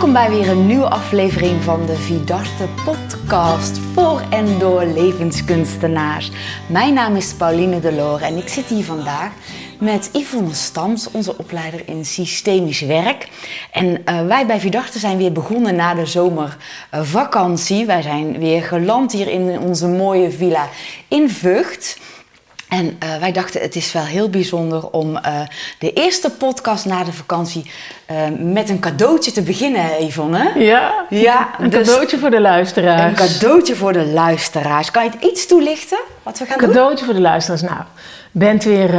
Welkom 0.00 0.20
bij 0.20 0.30
weer 0.30 0.48
een 0.48 0.66
nieuwe 0.66 0.88
aflevering 0.88 1.62
van 1.62 1.86
de 1.86 1.96
Vidarte 1.96 2.68
podcast 2.84 3.78
voor 3.78 4.22
en 4.30 4.58
door 4.58 4.84
levenskunstenaars. 4.84 6.30
Mijn 6.68 6.94
naam 6.94 7.16
is 7.16 7.34
Pauline 7.34 7.80
Deloor 7.80 8.20
en 8.20 8.36
ik 8.36 8.48
zit 8.48 8.64
hier 8.64 8.84
vandaag 8.84 9.32
met 9.78 10.10
Yvonne 10.12 10.54
Stams, 10.54 11.10
onze 11.10 11.38
opleider 11.38 11.88
in 11.88 12.04
systemisch 12.04 12.80
werk. 12.80 13.28
En 13.72 13.86
uh, 13.86 14.26
wij 14.26 14.46
bij 14.46 14.60
Vidarte 14.60 14.98
zijn 14.98 15.16
weer 15.16 15.32
begonnen 15.32 15.74
na 15.74 15.94
de 15.94 16.06
zomervakantie. 16.06 17.86
Wij 17.86 18.02
zijn 18.02 18.38
weer 18.38 18.62
geland 18.62 19.12
hier 19.12 19.28
in 19.28 19.58
onze 19.58 19.86
mooie 19.86 20.30
villa 20.30 20.68
in 21.08 21.30
Vught. 21.30 21.98
En 22.70 22.84
uh, 22.86 23.16
wij 23.20 23.32
dachten, 23.32 23.60
het 23.60 23.76
is 23.76 23.92
wel 23.92 24.04
heel 24.04 24.30
bijzonder 24.30 24.90
om 24.90 25.16
uh, 25.16 25.40
de 25.78 25.92
eerste 25.92 26.30
podcast 26.30 26.84
na 26.84 27.04
de 27.04 27.12
vakantie 27.12 27.70
uh, 28.10 28.16
met 28.38 28.68
een 28.68 28.80
cadeautje 28.80 29.32
te 29.32 29.42
beginnen, 29.42 30.04
Yvonne. 30.06 30.52
Ja, 30.56 31.04
ja 31.08 31.50
een 31.58 31.70
dus 31.70 31.86
cadeautje 31.86 32.18
voor 32.18 32.30
de 32.30 32.40
luisteraars. 32.40 33.20
Een 33.20 33.26
cadeautje 33.28 33.74
voor 33.74 33.92
de 33.92 34.06
luisteraars. 34.06 34.90
Kan 34.90 35.04
je 35.04 35.10
het 35.10 35.22
iets 35.22 35.46
toelichten, 35.46 35.98
wat 36.22 36.38
we 36.38 36.44
gaan 36.44 36.58
doen? 36.58 36.68
Een 36.68 36.74
cadeautje 36.74 37.04
voor 37.04 37.14
de 37.14 37.20
luisteraars. 37.20 37.62
Nou, 37.62 37.80
bent 38.30 38.64
weer, 38.64 38.90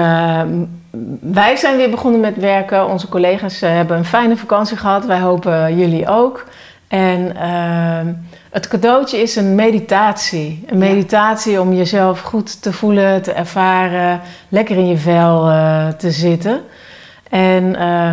wij 1.19 1.55
zijn 1.55 1.77
weer 1.77 1.89
begonnen 1.89 2.19
met 2.19 2.37
werken. 2.37 2.87
Onze 2.87 3.09
collega's 3.09 3.59
hebben 3.59 3.97
een 3.97 4.05
fijne 4.05 4.37
vakantie 4.37 4.77
gehad. 4.77 5.05
Wij 5.05 5.19
hopen 5.19 5.77
jullie 5.77 6.07
ook. 6.07 6.45
En 6.87 7.35
ehm, 7.35 8.07
het 8.51 8.67
cadeautje 8.67 9.17
is 9.17 9.35
een 9.35 9.55
meditatie. 9.55 10.63
Een 10.65 10.77
meditatie 10.77 11.61
om 11.61 11.73
jezelf 11.73 12.19
goed 12.19 12.61
te 12.61 12.73
voelen, 12.73 13.21
te 13.21 13.31
ervaren, 13.31 14.21
lekker 14.49 14.77
in 14.77 14.87
je 14.87 14.97
vel 14.97 15.49
uh, 15.49 15.87
te 15.87 16.11
zitten. 16.11 16.61
En 17.29 17.63
uh, 17.63 18.11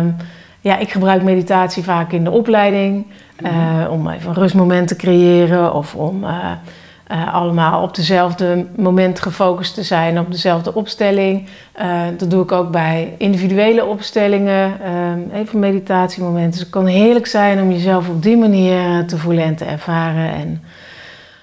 ja, 0.61 0.77
ik 0.77 0.91
gebruik 0.91 1.23
meditatie 1.23 1.83
vaak 1.83 2.11
in 2.11 2.23
de 2.23 2.31
opleiding. 2.31 3.05
Uh, 3.43 3.91
om 3.91 4.09
even 4.09 4.29
een 4.29 4.35
rustmoment 4.35 4.87
te 4.87 4.95
creëren 4.95 5.73
of 5.73 5.95
om 5.95 6.23
uh, 6.23 6.51
uh, 7.11 7.33
allemaal 7.33 7.81
op 7.83 7.95
dezelfde 7.95 8.65
moment 8.75 9.19
gefocust 9.19 9.73
te 9.73 9.83
zijn, 9.83 10.19
op 10.19 10.31
dezelfde 10.31 10.73
opstelling. 10.73 11.47
Uh, 11.81 12.01
dat 12.17 12.29
doe 12.29 12.43
ik 12.43 12.51
ook 12.51 12.71
bij 12.71 13.15
individuele 13.17 13.85
opstellingen, 13.85 14.77
uh, 15.31 15.39
even 15.39 15.59
meditatiemomenten. 15.59 16.51
Dus 16.51 16.59
het 16.59 16.69
kan 16.69 16.85
heerlijk 16.85 17.27
zijn 17.27 17.61
om 17.61 17.71
jezelf 17.71 18.09
op 18.09 18.23
die 18.23 18.37
manier 18.37 19.05
te 19.05 19.17
voelen 19.17 19.43
en 19.43 19.55
te 19.55 19.65
ervaren. 19.65 20.31
En 20.31 20.63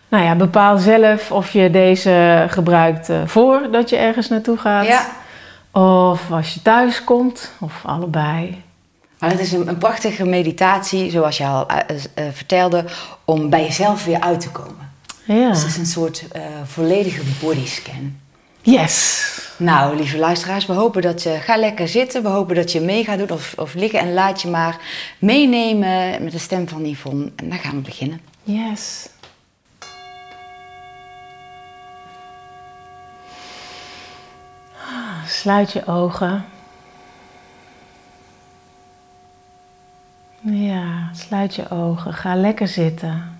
nou 0.09 0.25
ja, 0.25 0.35
bepaal 0.35 0.79
zelf 0.79 1.33
of 1.33 1.51
je 1.51 1.71
deze 1.71 2.45
gebruikt 2.49 3.11
voordat 3.25 3.91
je 3.91 3.97
ergens 3.97 4.29
naartoe 4.29 4.57
gaat. 4.57 4.87
Ja. 4.87 5.07
Of 5.81 6.31
als 6.31 6.55
je 6.55 6.63
thuis 6.63 7.05
komt, 7.05 7.53
of 7.61 7.83
allebei. 7.85 8.63
Maar 9.19 9.31
het 9.31 9.41
is 9.41 9.53
een, 9.53 9.69
een 9.69 9.79
prachtige 9.79 10.25
meditatie, 10.25 11.11
zoals 11.11 11.37
je 11.37 11.45
al 11.45 11.67
vertelde, 12.33 12.85
om 13.25 13.51
bij 13.51 13.63
jezelf 13.63 14.05
weer 14.05 14.21
uit 14.21 14.41
te 14.41 14.51
komen. 14.51 14.86
Ja. 15.27 15.51
Dus 15.51 15.63
het 15.63 15.71
is 15.71 15.77
een 15.77 15.87
soort 15.87 16.25
uh, 16.37 16.43
volledige 16.65 17.23
bodyscan. 17.41 18.17
Yes. 18.63 19.25
Nou, 19.57 19.97
lieve 19.97 20.19
luisteraars, 20.19 20.67
we 20.67 20.73
hopen 20.73 21.03
dat 21.03 21.23
je... 21.23 21.39
Ga 21.41 21.57
lekker 21.57 21.89
zitten. 21.89 22.23
We 22.23 22.29
hopen 22.29 22.55
dat 22.55 22.73
je 22.73 22.81
mee 22.81 23.05
gaat 23.05 23.19
doen 23.19 23.31
of, 23.31 23.55
of 23.57 23.75
liggen. 23.75 23.99
En 23.99 24.13
laat 24.13 24.43
je 24.43 24.49
maar 24.49 24.79
meenemen 25.19 26.23
met 26.23 26.33
de 26.33 26.39
stem 26.39 26.69
van 26.69 26.85
Yvonne. 26.85 27.31
En 27.37 27.49
dan 27.49 27.59
gaan 27.59 27.75
we 27.75 27.81
beginnen. 27.81 28.21
Yes. 28.43 29.09
Sluit 35.27 35.73
je 35.73 35.87
ogen. 35.87 36.45
Ja, 40.41 41.11
sluit 41.13 41.55
je 41.55 41.71
ogen. 41.71 42.15
Ga 42.15 42.37
lekker 42.37 42.69
zitten. 42.69 43.36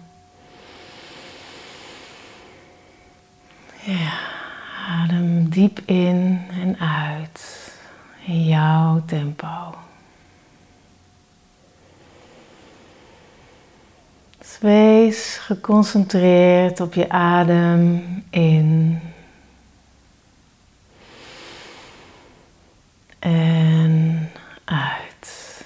Ja, 3.87 4.19
adem 4.89 5.49
diep 5.49 5.81
in 5.85 6.41
en 6.51 6.79
uit 6.79 7.73
in 8.25 8.45
jouw 8.45 9.03
tempo. 9.05 9.75
Dus 14.39 14.59
wees 14.61 15.37
geconcentreerd 15.37 16.81
op 16.81 16.95
je 16.95 17.09
adem 17.09 18.05
in 18.31 19.01
en 23.19 24.31
uit. 24.65 25.65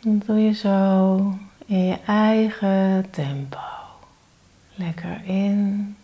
Dat 0.00 0.26
doe 0.26 0.38
je 0.38 0.52
zo 0.52 1.16
in 1.66 1.84
je 1.84 1.98
eigen 2.06 3.10
tempo. 3.10 3.58
Lekker 4.74 5.20
in 5.24 5.96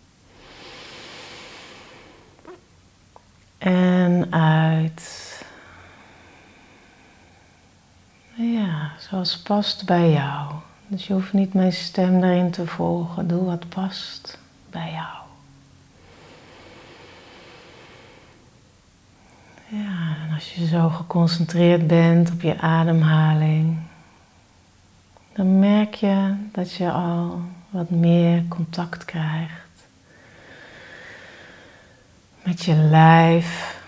En 3.59 4.27
uit. 4.33 5.45
Ja, 8.35 8.91
zoals 8.97 9.37
past 9.37 9.85
bij 9.85 10.11
jou. 10.11 10.51
Dus 10.87 11.07
je 11.07 11.13
hoeft 11.13 11.33
niet 11.33 11.53
mijn 11.53 11.73
stem 11.73 12.23
erin 12.23 12.51
te 12.51 12.67
volgen. 12.67 13.27
Doe 13.27 13.45
wat 13.45 13.69
past 13.69 14.39
bij 14.69 14.91
jou. 14.91 15.17
Ja, 19.67 20.15
en 20.27 20.33
als 20.33 20.53
je 20.53 20.67
zo 20.67 20.89
geconcentreerd 20.89 21.87
bent 21.87 22.31
op 22.31 22.41
je 22.41 22.59
ademhaling, 22.59 23.77
dan 25.33 25.59
merk 25.59 25.95
je 25.95 26.35
dat 26.51 26.73
je 26.73 26.91
al 26.91 27.41
wat 27.69 27.89
meer 27.89 28.47
contact 28.47 29.05
krijgt 29.05 29.58
met 32.49 32.63
je 32.63 32.75
lijf. 32.75 33.79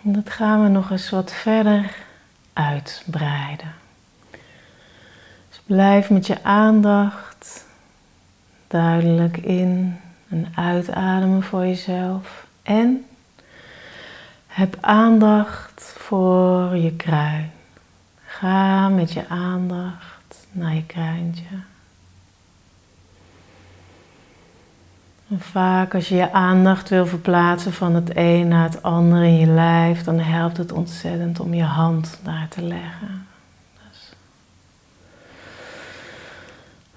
Dat 0.00 0.30
gaan 0.30 0.62
we 0.62 0.68
nog 0.68 0.90
eens 0.90 1.10
wat 1.10 1.32
verder 1.32 1.94
uitbreiden. 2.52 3.74
Dus 5.48 5.60
blijf 5.64 6.10
met 6.10 6.26
je 6.26 6.42
aandacht 6.42 7.66
duidelijk 8.66 9.36
in 9.36 10.00
en 10.28 10.52
uitademen 10.54 11.42
voor 11.42 11.66
jezelf. 11.66 12.46
En 12.62 13.06
heb 14.46 14.76
aandacht 14.80 15.94
voor 15.96 16.76
je 16.76 16.92
kruin. 16.92 17.50
Ga 18.24 18.88
met 18.88 19.12
je 19.12 19.28
aandacht 19.28 20.46
naar 20.52 20.74
je 20.74 20.86
kruintje. 20.86 21.69
En 25.30 25.40
vaak 25.40 25.94
als 25.94 26.08
je 26.08 26.14
je 26.14 26.32
aandacht 26.32 26.88
wil 26.88 27.06
verplaatsen 27.06 27.72
van 27.72 27.94
het 27.94 28.10
een 28.14 28.48
naar 28.48 28.62
het 28.62 28.82
ander 28.82 29.22
in 29.22 29.38
je 29.38 29.46
lijf, 29.46 30.02
dan 30.02 30.18
helpt 30.18 30.56
het 30.56 30.72
ontzettend 30.72 31.40
om 31.40 31.54
je 31.54 31.62
hand 31.62 32.18
daar 32.22 32.48
te 32.48 32.62
leggen. 32.62 33.26
Dus 33.88 34.12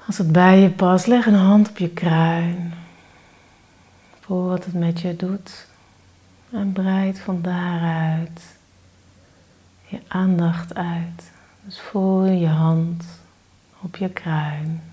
als 0.06 0.18
het 0.18 0.32
bij 0.32 0.60
je 0.60 0.70
past, 0.70 1.08
leg 1.08 1.26
een 1.26 1.34
hand 1.34 1.70
op 1.70 1.78
je 1.78 1.90
kruin. 1.90 2.74
Voel 4.20 4.48
wat 4.48 4.66
het 4.66 4.74
met 4.74 5.02
je 5.02 5.16
doet. 5.16 5.68
En 6.52 6.72
breid 6.72 7.20
van 7.20 7.42
daaruit 7.42 8.58
je 9.86 10.00
aandacht 10.08 10.76
uit. 10.76 11.32
Dus 11.66 11.80
voel 11.80 12.26
je 12.26 12.48
hand 12.48 13.06
op 13.82 13.96
je 13.96 14.10
kruin. 14.10 14.93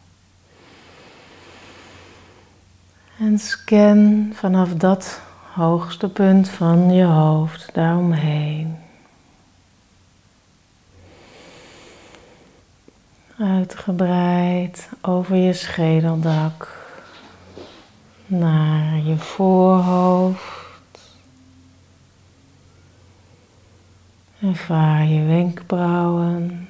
En 3.21 3.39
scan 3.39 4.31
vanaf 4.35 4.75
dat 4.75 5.21
hoogste 5.53 6.09
punt 6.09 6.49
van 6.49 6.93
je 6.93 7.05
hoofd 7.05 7.75
daaromheen. 7.75 8.77
Uitgebreid 13.39 14.89
over 15.01 15.37
je 15.37 15.53
schedeldak 15.53 16.79
naar 18.27 18.99
je 18.99 19.17
voorhoofd. 19.17 21.01
Ervaar 24.43 25.05
je 25.05 25.25
wenkbrauwen. 25.25 26.69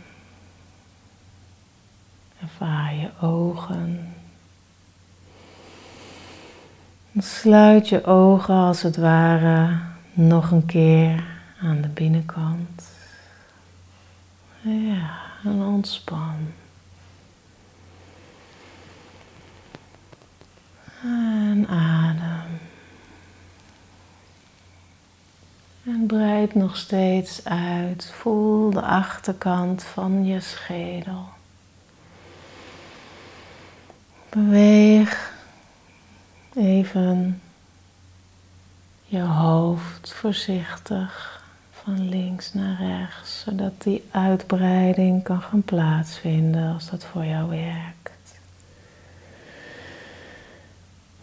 Ervaar 2.40 2.94
je 2.94 3.10
ogen. 3.20 4.09
Sluit 7.18 7.88
je 7.88 8.04
ogen 8.04 8.54
als 8.54 8.82
het 8.82 8.96
ware 8.96 9.78
nog 10.12 10.50
een 10.50 10.66
keer 10.66 11.24
aan 11.62 11.80
de 11.80 11.88
binnenkant. 11.88 12.82
Ja, 14.60 15.10
en 15.44 15.62
ontspan. 15.62 16.52
En 21.02 21.66
adem. 21.68 22.58
En 25.84 26.06
breid 26.06 26.54
nog 26.54 26.76
steeds 26.76 27.44
uit. 27.44 28.12
Voel 28.14 28.70
de 28.70 28.82
achterkant 28.82 29.84
van 29.84 30.24
je 30.24 30.40
schedel. 30.40 31.24
Beweeg 34.28 35.38
even 36.60 37.40
je 39.04 39.20
hoofd 39.20 40.12
voorzichtig 40.12 41.42
van 41.70 42.08
links 42.08 42.52
naar 42.54 42.76
rechts, 42.80 43.40
zodat 43.40 43.82
die 43.82 44.04
uitbreiding 44.10 45.22
kan 45.22 45.42
gaan 45.42 45.62
plaatsvinden 45.62 46.72
als 46.72 46.90
dat 46.90 47.04
voor 47.04 47.24
jou 47.24 47.48
werkt. 47.48 48.40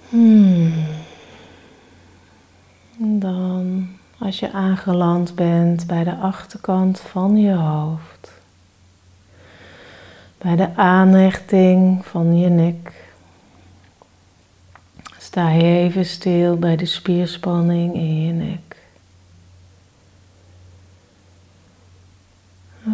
Hmm. 0.10 0.86
Dan, 2.98 3.88
als 4.20 4.40
je 4.40 4.52
aangeland 4.52 5.36
bent 5.36 5.88
bij 5.88 6.04
de 6.04 6.16
achterkant 6.16 7.00
van 7.00 7.38
je 7.38 7.54
hoofd, 7.54 8.32
bij 10.38 10.56
de 10.56 10.76
aanhechting 10.76 12.06
van 12.06 12.38
je 12.38 12.50
nek, 12.50 13.07
sta 15.38 15.52
even 15.52 16.06
stil 16.06 16.58
bij 16.58 16.76
de 16.76 16.86
spierspanning 16.86 17.94
in 17.94 18.26
je 18.26 18.34
nek. 18.34 18.76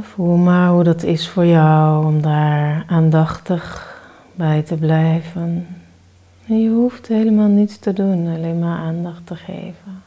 Voel 0.02 0.36
maar 0.36 0.70
hoe 0.70 0.84
dat 0.84 1.04
is 1.04 1.28
voor 1.28 1.46
jou 1.46 2.06
om 2.06 2.22
daar 2.22 2.84
aandachtig 2.88 3.96
bij 4.36 4.62
te 4.62 4.76
blijven. 4.76 5.68
En 6.48 6.62
je 6.62 6.70
hoeft 6.70 7.08
helemaal 7.08 7.48
niets 7.48 7.78
te 7.78 7.94
doen, 7.94 8.36
alleen 8.36 8.60
maar 8.60 8.78
aandacht 8.78 9.26
te 9.26 9.36
geven. 9.36 10.04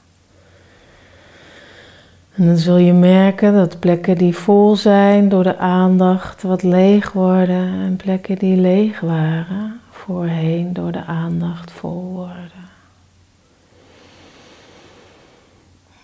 En 2.35 2.47
dan 2.47 2.57
zul 2.57 2.77
je 2.77 2.93
merken 2.93 3.53
dat 3.53 3.81
plekken 3.81 4.19
die 4.19 4.37
vol 4.37 4.77
zijn 4.77 5.29
door 5.29 5.43
de 5.43 5.59
aandacht 5.59 6.43
wat 6.43 6.63
leeg 6.63 7.13
worden 7.13 7.81
en 7.81 7.97
plekken 7.97 8.39
die 8.39 8.57
leeg 8.57 9.01
waren 9.01 9.66
voorheen 10.07 10.73
door 10.73 10.93
de 10.93 11.05
aandacht 11.05 11.71
vol 11.71 12.03
worden. 12.03 12.69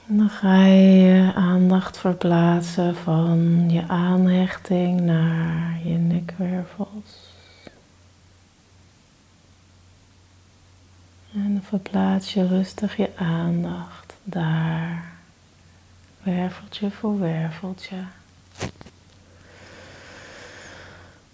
En 0.09 0.17
dan 0.17 0.31
ga 0.31 0.65
je 0.65 1.01
je 1.01 1.33
aandacht 1.35 1.99
verplaatsen 1.99 2.97
van 2.97 3.71
je 3.71 3.89
aanhechting 3.89 5.01
naar 5.01 5.81
je 5.85 5.95
nekwervels. 5.95 7.31
En 11.35 11.63
verplaats 11.63 12.35
je 12.35 12.47
rustig 12.47 12.97
je 12.97 13.17
aandacht 13.17 14.15
daar, 14.25 15.13
werveltje 16.23 16.91
voor 16.91 17.19
werveltje. 17.19 18.05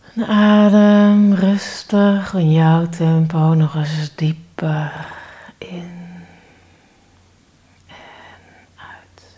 En 0.01 0.08
adem 0.27 1.35
rustig 1.35 2.35
in 2.35 2.53
jouw 2.53 2.89
tempo 2.89 3.55
nog 3.55 3.75
eens 3.75 4.15
dieper 4.15 5.07
in 5.59 5.91
en 7.87 7.95
uit. 8.77 9.37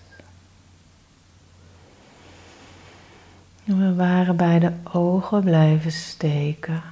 We 3.64 3.94
waren 3.94 4.36
bij 4.36 4.58
de 4.58 4.72
ogen 4.92 5.44
blijven 5.44 5.92
steken. 5.92 6.82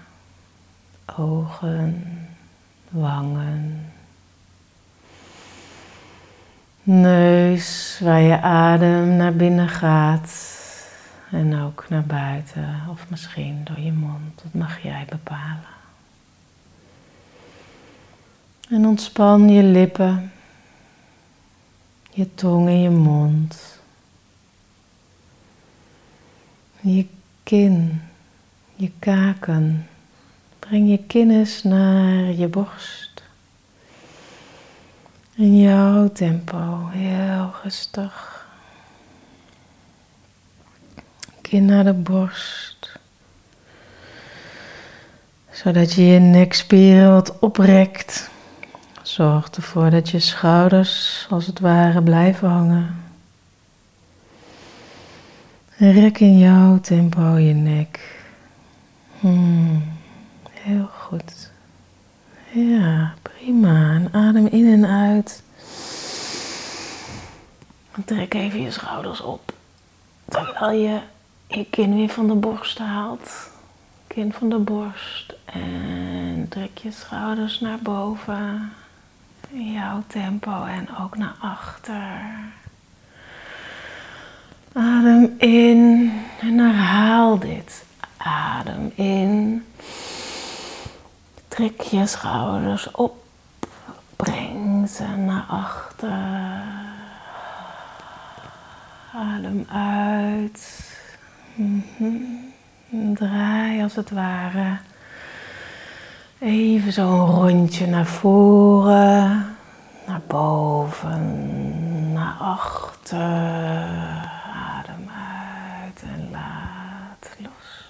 Ogen, 1.17 2.06
wangen. 2.88 3.93
Neus 6.82 7.99
waar 8.02 8.20
je 8.20 8.40
adem 8.40 9.17
naar 9.17 9.35
binnen 9.35 9.69
gaat 9.69 10.57
en 11.30 11.60
ook 11.60 11.88
naar 11.88 12.04
buiten 12.04 12.80
of 12.90 13.10
misschien 13.10 13.64
door 13.64 13.80
je 13.80 13.92
mond. 13.92 14.42
Dat 14.42 14.54
mag 14.54 14.82
jij 14.82 15.06
bepalen. 15.08 15.76
En 18.70 18.86
ontspan 18.86 19.48
je 19.48 19.62
lippen, 19.62 20.32
je 22.10 22.34
tong 22.34 22.69
en 22.69 22.80
je 22.80 22.90
mond. 22.90 23.78
Je 26.80 27.06
kin, 27.42 28.02
je 28.75 28.90
kaken. 28.98 29.88
Breng 30.58 30.90
je 30.90 30.98
kinnis 31.06 31.62
naar 31.62 32.32
je 32.32 32.48
borst. 32.48 33.22
In 35.34 35.60
jouw 35.60 36.12
tempo, 36.12 36.88
heel 36.92 37.52
rustig. 37.62 38.38
Kin 41.48 41.64
naar 41.64 41.84
de 41.84 41.92
borst. 41.92 42.98
Zodat 45.50 45.92
je 45.92 46.06
je 46.06 46.18
nekspieren 46.18 47.12
wat 47.12 47.38
oprekt. 47.38 48.30
Zorg 49.02 49.50
ervoor 49.50 49.90
dat 49.90 50.08
je 50.08 50.18
schouders 50.18 51.26
als 51.30 51.46
het 51.46 51.60
ware 51.60 52.02
blijven 52.02 52.48
hangen. 52.48 53.02
En 55.76 55.92
rek 55.92 56.18
in 56.20 56.38
jouw 56.38 56.80
tempo 56.80 57.36
je 57.36 57.54
nek. 57.54 58.22
Hmm, 59.20 59.82
heel 60.50 60.88
goed. 60.92 61.50
Ja, 62.50 63.14
prima. 63.22 64.00
Adem 64.12 64.46
in 64.46 64.72
en 64.72 64.86
uit. 64.86 65.42
Trek 68.04 68.34
even 68.34 68.62
je 68.62 68.70
schouders 68.70 69.20
op. 69.20 69.52
Terwijl 70.28 70.80
je 70.80 71.00
je 71.48 71.64
kin 71.70 71.94
weer 71.94 72.08
van 72.08 72.26
de 72.26 72.34
borst 72.34 72.78
haalt. 72.78 73.50
Kin 74.06 74.32
van 74.32 74.48
de 74.48 74.58
borst. 74.58 75.34
En 75.44 76.46
trek 76.48 76.78
je 76.78 76.90
schouders 76.90 77.60
naar 77.60 77.78
boven. 77.78 78.72
In 79.50 79.72
jouw 79.72 80.02
tempo 80.06 80.64
en 80.64 80.88
ook 81.00 81.16
naar 81.16 81.34
achter. 81.40 82.20
Adem 84.72 85.34
in 85.38 86.12
en 86.40 86.58
herhaal 86.58 87.38
dit. 87.38 87.84
Adem 88.16 88.92
in. 88.94 89.64
Trek 91.48 91.80
je 91.80 92.06
schouders 92.06 92.90
op. 92.90 93.24
Breng 94.16 94.88
ze 94.88 95.06
naar 95.06 95.44
achter. 95.48 96.62
Adem 99.14 99.66
uit. 99.73 100.88
Mhm. 101.58 103.14
Draai 103.14 103.82
als 103.82 103.94
het 103.94 104.10
ware 104.10 104.78
even 106.38 106.92
zo'n 106.92 107.26
rondje 107.26 107.86
naar 107.86 108.06
voren, 108.06 109.56
naar 110.06 110.20
boven, 110.26 112.12
naar 112.12 112.36
achter. 112.38 113.18
Adem 114.54 115.08
uit 115.08 116.02
en 116.02 116.28
laat 116.30 117.36
los. 117.38 117.86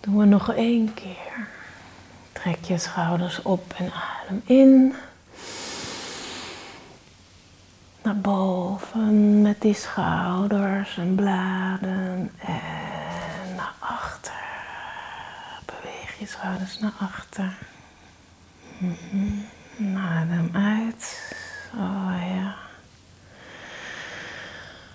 Doen 0.00 0.16
we 0.16 0.24
nog 0.24 0.52
één 0.52 0.94
keer. 0.94 1.46
Trek 2.32 2.64
je 2.64 2.78
schouders 2.78 3.42
op 3.42 3.74
en 3.76 3.90
adem 3.92 4.42
in 4.44 4.94
naar 8.06 8.16
boven 8.16 9.42
met 9.42 9.60
die 9.60 9.74
schouders 9.74 10.98
en 10.98 11.14
bladen 11.14 12.30
en 12.38 13.54
naar 13.56 13.74
achter. 13.78 14.32
Beweeg 15.64 16.18
je 16.18 16.26
schouders 16.26 16.78
naar 16.78 16.92
achter. 17.00 17.56
Mm 18.78 19.44
Adem 19.96 20.50
uit. 20.52 21.34
Oh 21.74 22.14
ja. 22.34 22.54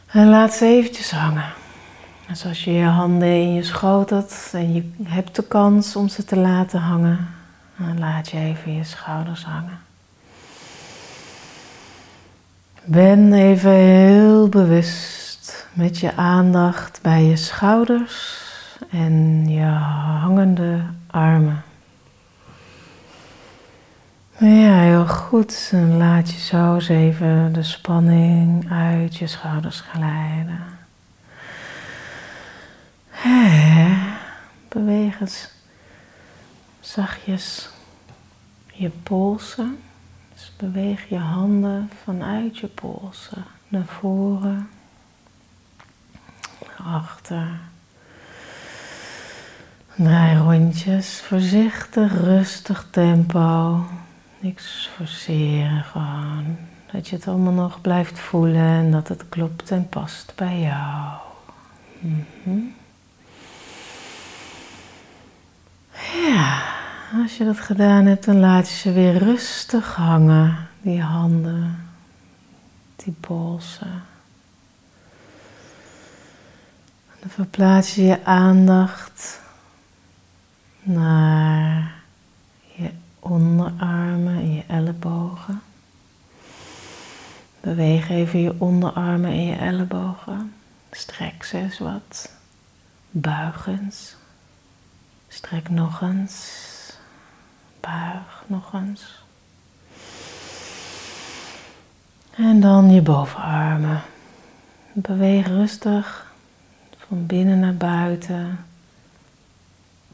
En 0.07 0.29
laat 0.29 0.53
ze 0.53 0.65
eventjes 0.65 1.11
hangen. 1.11 1.53
Dus 2.27 2.45
als 2.45 2.63
je 2.63 2.71
je 2.71 2.85
handen 2.85 3.27
in 3.27 3.53
je 3.53 3.63
schoot 3.63 4.09
hebt 4.09 4.49
en 4.53 4.73
je 4.73 4.91
hebt 5.03 5.35
de 5.35 5.43
kans 5.43 5.95
om 5.95 6.07
ze 6.07 6.25
te 6.25 6.37
laten 6.37 6.79
hangen, 6.79 7.27
dan 7.77 7.99
laat 7.99 8.29
je 8.29 8.37
even 8.37 8.75
je 8.75 8.83
schouders 8.83 9.43
hangen. 9.43 9.79
Ben 12.91 13.33
even 13.33 13.71
heel 13.71 14.49
bewust 14.49 15.67
met 15.73 15.97
je 15.97 16.15
aandacht 16.15 16.99
bij 17.01 17.23
je 17.23 17.35
schouders 17.35 18.39
en 18.89 19.45
je 19.49 19.63
hangende 20.21 20.83
armen. 21.07 21.63
Ja, 24.37 24.79
heel 24.79 25.07
goed. 25.07 25.69
En 25.71 25.97
laat 25.97 26.31
je 26.31 26.39
zo 26.39 26.75
eens 26.75 26.89
even 26.89 27.53
de 27.53 27.63
spanning 27.63 28.71
uit 28.71 29.15
je 29.15 29.27
schouders 29.27 29.79
glijden. 29.79 30.63
Beweeg 34.69 35.19
eens 35.19 35.49
zachtjes 36.79 37.69
je 38.73 38.89
polsen 38.89 39.79
Dus 40.41 40.51
beweeg 40.57 41.09
je 41.09 41.17
handen 41.17 41.89
vanuit 42.03 42.57
je 42.57 42.67
polsen 42.67 43.45
naar 43.67 43.85
voren, 43.85 44.69
achter. 46.77 47.59
Draai 49.95 50.37
rondjes, 50.37 51.21
voorzichtig, 51.21 52.13
rustig 52.13 52.87
tempo. 52.91 53.79
Niks 54.39 54.89
forceren, 54.95 55.83
gewoon. 55.83 56.57
Dat 56.91 57.07
je 57.07 57.15
het 57.15 57.27
allemaal 57.27 57.53
nog 57.53 57.81
blijft 57.81 58.19
voelen 58.19 58.61
en 58.61 58.91
dat 58.91 59.07
het 59.07 59.29
klopt 59.29 59.71
en 59.71 59.89
past 59.89 60.33
bij 60.35 60.59
jou. 60.59 61.17
Mhm. 61.99 62.59
Ja, 66.27 66.80
als 67.19 67.37
je 67.37 67.45
dat 67.45 67.59
gedaan 67.59 68.05
hebt, 68.05 68.25
dan 68.25 68.39
laat 68.39 68.69
je 68.69 68.75
ze 68.75 68.91
weer 68.91 69.17
rustig 69.17 69.95
hangen, 69.95 70.67
die 70.81 71.01
handen, 71.01 71.89
die 72.95 73.13
polsen. 73.19 74.03
Dan 77.19 77.29
verplaats 77.29 77.95
je 77.95 78.03
je 78.03 78.25
aandacht 78.25 79.41
naar 80.81 81.93
je 82.75 82.89
onderarmen 83.19 84.35
en 84.35 84.53
je 84.53 84.63
ellebogen. 84.67 85.61
Beweeg 87.59 88.09
even 88.09 88.39
je 88.39 88.55
onderarmen 88.57 89.31
en 89.31 89.45
je 89.45 89.55
ellebogen. 89.55 90.53
Strek 90.91 91.43
ze 91.43 91.57
eens 91.57 91.79
wat. 91.79 92.31
Buig 93.11 93.67
eens. 93.67 94.15
Strek 95.27 95.69
nog 95.69 96.01
eens. 96.01 96.69
Buig 97.81 98.43
nog 98.47 98.73
eens. 98.73 99.23
En 102.35 102.59
dan 102.59 102.91
je 102.91 103.01
bovenarmen. 103.01 104.01
Beweeg 104.93 105.47
rustig 105.47 106.31
van 106.97 107.25
binnen 107.25 107.59
naar 107.59 107.75
buiten. 107.75 108.65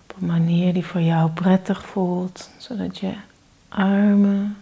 Op 0.04 0.16
een 0.20 0.28
manier 0.28 0.74
die 0.74 0.86
voor 0.86 1.02
jou 1.02 1.30
prettig 1.30 1.86
voelt, 1.86 2.50
zodat 2.58 2.98
je 2.98 3.14
armen 3.70 4.58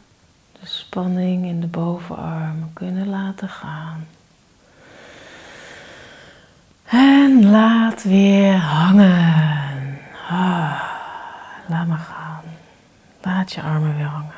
de 0.59 0.67
spanning 0.67 1.45
in 1.45 1.61
de 1.61 1.67
bovenarmen 1.67 2.71
kunnen 2.73 3.07
laten 3.07 3.49
gaan. 3.49 4.07
En 6.85 7.49
laat 7.49 8.03
weer 8.03 8.55
hangen. 8.55 9.99
Ah, 10.29 10.81
laat 11.67 11.87
maar 11.87 11.97
gaan. 11.97 12.24
Laat 13.25 13.51
je 13.51 13.61
armen 13.61 13.95
weer 13.95 14.05
hangen. 14.05 14.33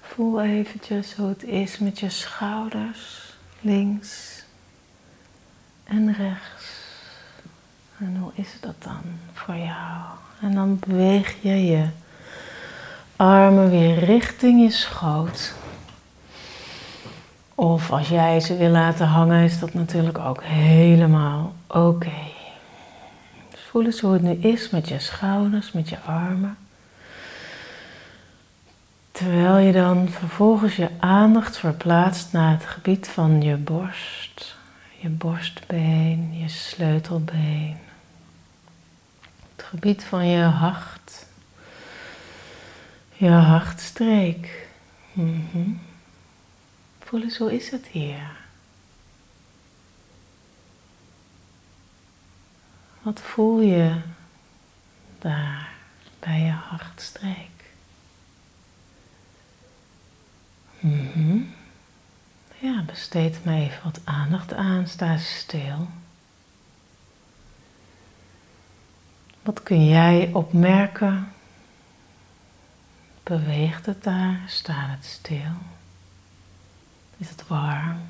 Voel 0.00 0.42
eventjes 0.42 1.14
hoe 1.14 1.28
het 1.28 1.44
is 1.44 1.78
met 1.78 1.98
je 1.98 2.10
schouders, 2.10 3.34
links 3.60 4.44
en 5.84 6.14
rechts. 6.14 6.78
En 7.98 8.16
hoe 8.16 8.30
is 8.34 8.60
dat 8.60 8.74
dan 8.78 9.02
voor 9.32 9.56
jou? 9.56 10.00
En 10.40 10.54
dan 10.54 10.78
beweeg 10.78 11.36
je 11.42 11.64
je 11.64 11.86
armen 13.16 13.70
weer 13.70 13.98
richting 13.98 14.62
je 14.62 14.70
schoot. 14.70 15.54
Of 17.54 17.92
als 17.92 18.08
jij 18.08 18.40
ze 18.40 18.56
wil 18.56 18.70
laten 18.70 19.06
hangen, 19.06 19.44
is 19.44 19.58
dat 19.58 19.74
natuurlijk 19.74 20.18
ook 20.18 20.42
helemaal 20.42 21.54
oké. 21.66 22.38
Voel 23.70 23.84
eens 23.84 24.00
hoe 24.00 24.12
het 24.12 24.22
nu 24.22 24.32
is 24.32 24.70
met 24.70 24.88
je 24.88 24.98
schouders, 24.98 25.72
met 25.72 25.88
je 25.88 25.98
armen. 25.98 26.56
Terwijl 29.12 29.56
je 29.56 29.72
dan 29.72 30.08
vervolgens 30.08 30.76
je 30.76 30.88
aandacht 30.98 31.56
verplaatst 31.56 32.32
naar 32.32 32.52
het 32.52 32.66
gebied 32.66 33.08
van 33.08 33.42
je 33.42 33.56
borst, 33.56 34.56
je 34.98 35.08
borstbeen, 35.08 36.38
je 36.38 36.48
sleutelbeen 36.48 37.76
gebied 39.70 40.04
van 40.04 40.26
je 40.26 40.42
hart. 40.42 41.26
Je 43.12 43.28
hartstreek. 43.28 44.68
Mm 45.12 45.80
Voel 47.00 47.22
eens, 47.22 47.36
hoe 47.36 47.54
is 47.54 47.70
het 47.70 47.86
hier? 47.86 48.39
Wat 53.10 53.20
voel 53.20 53.60
je 53.60 54.00
daar 55.18 55.72
bij 56.18 56.40
je 56.40 56.50
hartstreek? 56.50 57.72
Mm 60.80 61.54
Ja, 62.58 62.82
besteed 62.82 63.44
me 63.44 63.54
even 63.54 63.84
wat 63.84 64.00
aandacht 64.04 64.52
aan. 64.52 64.86
Sta 64.86 65.16
stil. 65.16 65.88
Wat 69.42 69.62
kun 69.62 69.86
jij 69.86 70.30
opmerken? 70.32 71.32
Beweegt 73.22 73.86
het 73.86 74.02
daar? 74.02 74.40
Staat 74.46 74.90
het 74.90 75.04
stil? 75.04 75.52
Is 77.16 77.28
het 77.28 77.46
warm? 77.46 78.00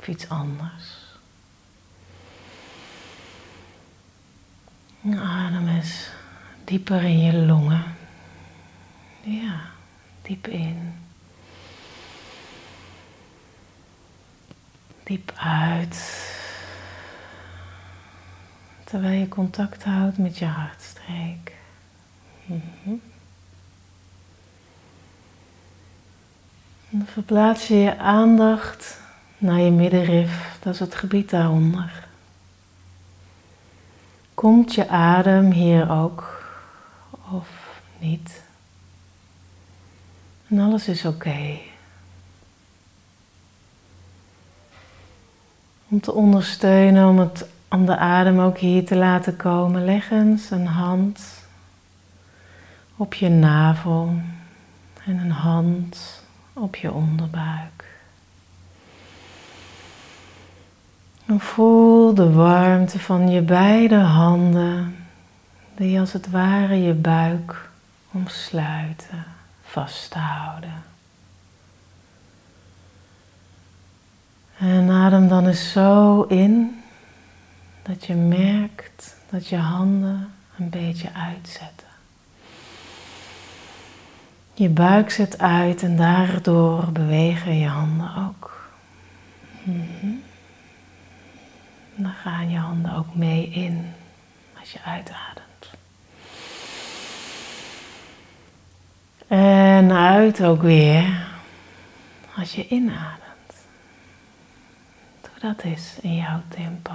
Of 0.00 0.08
iets 0.08 0.28
anders? 0.28 1.01
Adem 5.10 5.68
eens 5.68 6.08
dieper 6.64 7.02
in 7.02 7.18
je 7.18 7.32
longen. 7.32 7.84
Ja, 9.20 9.60
diep 10.22 10.46
in. 10.46 10.94
Diep 15.02 15.32
uit 15.36 16.30
terwijl 18.84 19.20
je 19.20 19.28
contact 19.28 19.84
houdt 19.84 20.18
met 20.18 20.38
je 20.38 20.44
hartstreek. 20.44 21.54
Mm 22.44 23.00
Dan 26.88 27.06
verplaats 27.06 27.68
je 27.68 27.74
je 27.74 27.98
aandacht 27.98 29.00
naar 29.38 29.60
je 29.60 29.70
middenrif, 29.70 30.56
dat 30.60 30.74
is 30.74 30.80
het 30.80 30.94
gebied 30.94 31.30
daaronder. 31.30 32.01
Komt 34.42 34.74
je 34.74 34.88
adem 34.88 35.50
hier 35.50 35.90
ook 35.90 36.42
of 37.30 37.80
niet? 37.98 38.42
En 40.48 40.58
alles 40.58 40.88
is 40.88 41.04
oké. 41.04 41.58
Om 45.88 46.00
te 46.00 46.12
ondersteunen, 46.12 47.08
om 47.08 47.18
het 47.18 47.46
om 47.68 47.86
de 47.86 47.96
adem 47.96 48.40
ook 48.40 48.58
hier 48.58 48.86
te 48.86 48.96
laten 48.96 49.36
komen, 49.36 49.84
leg 49.84 50.10
eens 50.10 50.50
een 50.50 50.66
hand 50.66 51.44
op 52.96 53.14
je 53.14 53.28
navel 53.28 54.14
en 55.04 55.18
een 55.18 55.30
hand 55.30 56.24
op 56.52 56.76
je 56.76 56.92
onderbuik. 56.92 57.81
En 61.32 61.40
voel 61.40 62.14
de 62.14 62.32
warmte 62.32 62.98
van 62.98 63.30
je 63.30 63.40
beide 63.40 63.98
handen, 63.98 64.96
die 65.74 66.00
als 66.00 66.12
het 66.12 66.30
ware 66.30 66.82
je 66.82 66.92
buik 66.92 67.68
omsluiten, 68.10 69.24
vasthouden. 69.62 70.82
En 74.58 74.90
adem 74.90 75.28
dan 75.28 75.46
eens 75.46 75.72
zo 75.72 76.22
in 76.22 76.82
dat 77.82 78.04
je 78.04 78.14
merkt 78.14 79.16
dat 79.30 79.48
je 79.48 79.56
handen 79.56 80.32
een 80.58 80.68
beetje 80.70 81.12
uitzetten. 81.12 81.88
Je 84.54 84.68
buik 84.68 85.10
zet 85.10 85.38
uit 85.38 85.82
en 85.82 85.96
daardoor 85.96 86.92
bewegen 86.92 87.58
je 87.58 87.68
handen 87.68 88.16
ook. 88.16 88.68
Mm 89.62 90.30
Dan 91.94 92.12
gaan 92.12 92.50
je 92.50 92.58
handen 92.58 92.94
ook 92.94 93.14
mee 93.14 93.48
in 93.48 93.92
als 94.60 94.72
je 94.72 94.78
uitademt. 94.84 95.70
En 99.28 99.92
uit 99.92 100.44
ook 100.44 100.62
weer 100.62 101.26
als 102.36 102.54
je 102.54 102.68
inademt. 102.68 103.54
Doe 105.20 105.40
dat 105.40 105.62
eens 105.62 105.98
in 106.00 106.14
jouw 106.14 106.40
tempo. 106.48 106.92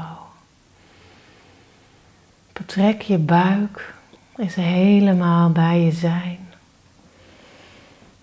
Betrek 2.54 3.02
je 3.02 3.18
buik 3.18 3.94
eens 4.36 4.56
helemaal 4.56 5.52
bij 5.52 5.82
je 5.82 5.92
zijn. 5.92 6.40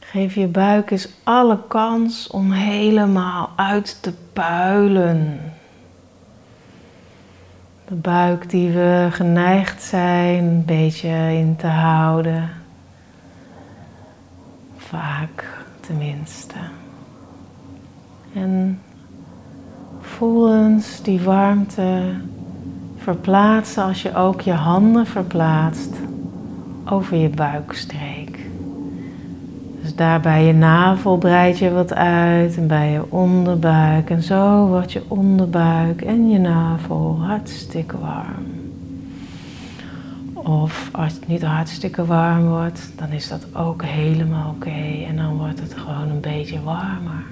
Geef 0.00 0.35
je 0.35 0.47
buik 0.47 0.90
eens 0.90 1.09
alle 1.23 1.59
kans 1.69 2.26
om 2.26 2.52
helemaal 2.52 3.52
uit 3.57 4.02
te 4.02 4.12
puilen. 4.33 5.40
De 7.88 7.95
buik 7.95 8.50
die 8.50 8.71
we 8.71 9.09
geneigd 9.11 9.83
zijn 9.83 10.45
een 10.45 10.64
beetje 10.64 11.09
in 11.33 11.57
te 11.57 11.67
houden. 11.67 12.50
Vaak 14.76 15.64
tenminste. 15.81 16.55
En 18.35 18.81
voel 20.00 20.55
eens 20.55 21.03
die 21.03 21.21
warmte 21.21 22.14
verplaatsen 22.97 23.83
als 23.83 24.03
je 24.03 24.14
ook 24.14 24.41
je 24.41 24.53
handen 24.53 25.07
verplaatst 25.07 25.97
over 26.85 27.17
je 27.17 27.29
buikstreek. 27.29 28.44
Dus 29.85 29.95
daar 29.95 30.21
bij 30.21 30.45
je 30.45 30.53
navel 30.53 31.19
breid 31.19 31.59
je 31.59 31.71
wat 31.71 31.95
uit 31.95 32.57
en 32.57 32.67
bij 32.67 32.91
je 32.91 33.11
onderbuik. 33.12 34.11
En 34.11 34.23
zo 34.23 34.67
wordt 34.67 34.93
je 34.93 35.03
onderbuik 35.09 36.03
en 36.03 36.31
je 36.31 36.38
navel 36.38 37.19
hartstikke 37.21 37.99
warm. 37.99 38.47
Of 40.33 40.88
als 40.93 41.12
het 41.12 41.29
niet 41.29 41.43
hartstikke 41.43 42.05
warm 42.05 42.49
wordt, 42.49 42.93
dan 42.97 43.11
is 43.11 43.29
dat 43.29 43.47
ook 43.55 43.83
helemaal 43.85 44.50
oké. 44.50 45.05
En 45.07 45.17
dan 45.17 45.37
wordt 45.37 45.61
het 45.61 45.75
gewoon 45.75 46.09
een 46.11 46.21
beetje 46.21 46.62
warmer. 46.62 47.25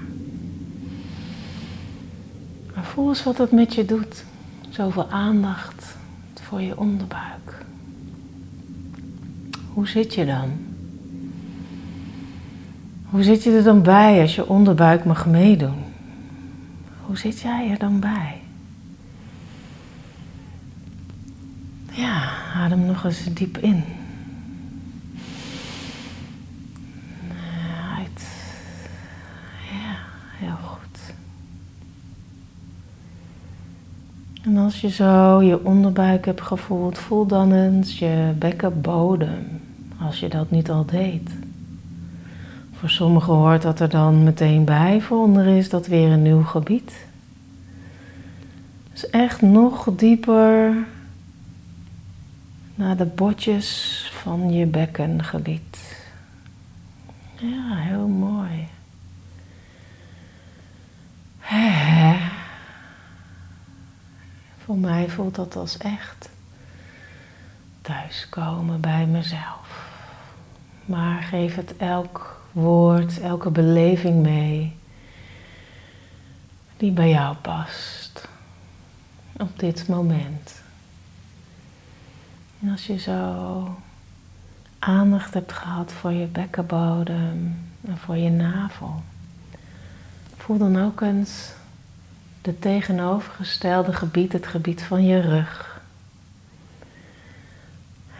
Maar 2.75 2.83
voel 2.83 3.09
eens 3.09 3.23
wat 3.23 3.37
dat 3.37 3.51
met 3.51 3.75
je 3.75 3.85
doet. 3.85 4.25
Zoveel 4.69 5.09
aandacht 5.09 5.97
voor 6.33 6.61
je 6.61 6.77
onderbuik. 6.77 7.65
Hoe 9.73 9.87
zit 9.87 10.13
je 10.13 10.25
dan? 10.25 10.49
Hoe 13.13 13.23
zit 13.23 13.43
je 13.43 13.51
er 13.51 13.63
dan 13.63 13.81
bij 13.81 14.21
als 14.21 14.35
je 14.35 14.47
onderbuik 14.47 15.05
mag 15.05 15.25
meedoen? 15.25 15.83
Hoe 17.05 17.17
zit 17.17 17.39
jij 17.39 17.69
er 17.71 17.79
dan 17.79 17.99
bij? 17.99 18.41
Ja, 21.91 22.29
adem 22.55 22.85
nog 22.85 23.03
eens 23.03 23.33
diep 23.33 23.57
in. 23.57 23.83
Uit. 27.97 28.27
Ja, 29.71 29.95
heel 30.37 30.57
goed. 30.63 31.13
En 34.43 34.57
als 34.57 34.81
je 34.81 34.89
zo 34.89 35.41
je 35.41 35.65
onderbuik 35.65 36.25
hebt 36.25 36.41
gevoeld, 36.41 36.97
voel 36.97 37.25
dan 37.25 37.53
eens 37.53 37.99
je 37.99 38.33
bekkenbodem, 38.37 39.61
als 39.99 40.19
je 40.19 40.29
dat 40.29 40.51
niet 40.51 40.69
al 40.69 40.85
deed. 40.85 41.42
Voor 42.83 42.91
sommigen 42.91 43.33
hoort 43.33 43.61
dat 43.61 43.79
er 43.79 43.89
dan 43.89 44.23
meteen 44.23 44.65
bij, 44.65 45.01
voor 45.01 45.21
anderen 45.21 45.57
is 45.57 45.69
dat 45.69 45.87
weer 45.87 46.11
een 46.11 46.21
nieuw 46.21 46.43
gebied. 46.43 47.05
Dus 48.91 49.09
echt 49.09 49.41
nog 49.41 49.89
dieper 49.95 50.75
naar 52.75 52.97
de 52.97 53.05
botjes 53.05 54.09
van 54.13 54.53
je 54.53 54.65
bekkengebied. 54.65 55.97
Ja, 57.35 57.75
heel 57.75 58.07
mooi. 58.07 58.67
Voor 64.63 64.77
mij 64.77 65.09
voelt 65.09 65.35
dat 65.35 65.55
als 65.55 65.77
echt 65.77 66.29
thuiskomen 67.81 68.81
bij 68.81 69.05
mezelf. 69.05 69.89
Maar 70.85 71.21
geef 71.21 71.55
het 71.55 71.77
elk 71.77 72.41
woord, 72.53 73.19
elke 73.19 73.49
beleving 73.49 74.21
mee 74.21 74.75
die 76.77 76.91
bij 76.91 77.09
jou 77.09 77.35
past 77.35 78.27
op 79.37 79.59
dit 79.59 79.87
moment. 79.87 80.61
En 82.61 82.69
als 82.69 82.85
je 82.87 82.99
zo 82.99 83.77
aandacht 84.79 85.33
hebt 85.33 85.53
gehad 85.53 85.91
voor 85.91 86.11
je 86.11 86.25
bekkenbodem 86.25 87.57
en 87.85 87.97
voor 87.97 88.17
je 88.17 88.29
navel, 88.29 89.03
voel 90.37 90.57
dan 90.57 90.81
ook 90.81 91.01
eens 91.01 91.51
de 92.41 92.59
tegenovergestelde 92.59 93.93
gebied, 93.93 94.33
het 94.33 94.47
gebied 94.47 94.83
van 94.83 95.05
je 95.05 95.19
rug. 95.19 95.72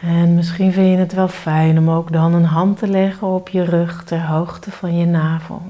En 0.04 0.34
misschien 0.34 0.72
vind 0.72 0.90
je 0.90 0.96
het 0.96 1.12
wel 1.12 1.28
fijn 1.28 1.78
om 1.78 1.90
ook 1.90 2.12
dan 2.12 2.34
een 2.34 2.44
hand 2.44 2.78
te 2.78 2.86
leggen 2.86 3.26
op 3.26 3.48
je 3.48 3.64
rug 3.64 4.04
ter 4.04 4.26
hoogte 4.26 4.70
van 4.70 4.96
je 4.96 5.06
navel. 5.06 5.62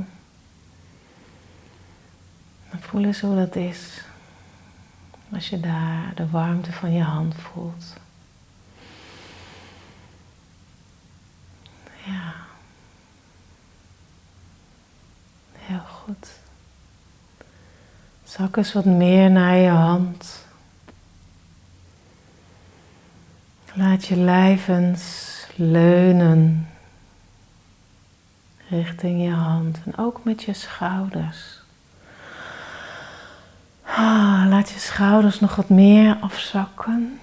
Voel 2.80 3.04
eens 3.04 3.20
hoe 3.20 3.36
dat 3.36 3.56
is 3.56 4.04
als 5.32 5.48
je 5.48 5.60
daar 5.60 6.12
de 6.14 6.30
warmte 6.30 6.72
van 6.72 6.92
je 6.92 7.02
hand 7.02 7.34
voelt. 7.34 7.96
Ja. 12.04 12.32
Heel 15.58 15.84
goed. 16.04 16.30
Zak 18.24 18.56
eens 18.56 18.72
wat 18.72 18.84
meer 18.84 19.30
naar 19.30 19.56
je 19.56 19.70
hand. 19.70 20.43
Laat 23.76 24.06
je 24.06 24.16
lijf 24.16 24.68
eens 24.68 25.46
leunen 25.54 26.68
richting 28.68 29.22
je 29.22 29.30
hand 29.30 29.78
en 29.84 29.96
ook 29.96 30.24
met 30.24 30.42
je 30.42 30.52
schouders. 30.52 31.60
Ah, 33.84 34.44
laat 34.48 34.70
je 34.70 34.78
schouders 34.78 35.40
nog 35.40 35.54
wat 35.54 35.68
meer 35.68 36.16
afzakken. 36.20 37.20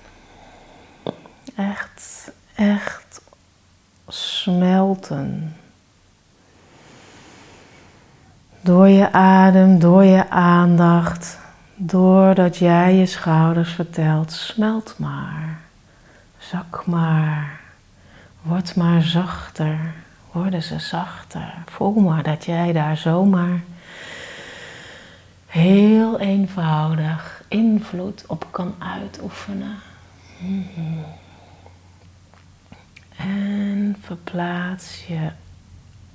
Echt, 1.55 2.31
echt 2.55 3.21
smelten. 4.07 5.55
Door 8.61 8.87
je 8.87 9.11
adem, 9.11 9.79
door 9.79 10.03
je 10.03 10.29
aandacht, 10.29 11.39
doordat 11.75 12.57
jij 12.57 12.95
je 12.95 13.05
schouders 13.05 13.73
vertelt, 13.73 14.31
smelt 14.31 14.95
maar, 14.97 15.60
zak 16.51 16.85
maar, 16.85 17.59
word 18.41 18.75
maar 18.75 19.01
zachter, 19.01 19.93
worden 20.31 20.63
ze 20.63 20.79
zachter. 20.79 21.53
Voel 21.65 21.93
maar 21.93 22.23
dat 22.23 22.45
jij 22.45 22.71
daar 22.71 22.97
zomaar 22.97 23.59
heel 25.45 26.19
eenvoudig 26.19 27.43
invloed 27.47 28.23
op 28.27 28.47
kan 28.51 28.75
uitoefenen. 28.79 29.75
En 33.17 33.97
verplaats 34.01 35.05
je 35.07 35.29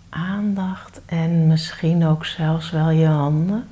aandacht 0.08 1.00
en 1.06 1.46
misschien 1.46 2.06
ook 2.06 2.24
zelfs 2.24 2.70
wel 2.70 2.90
je 2.90 3.06
handen 3.06 3.68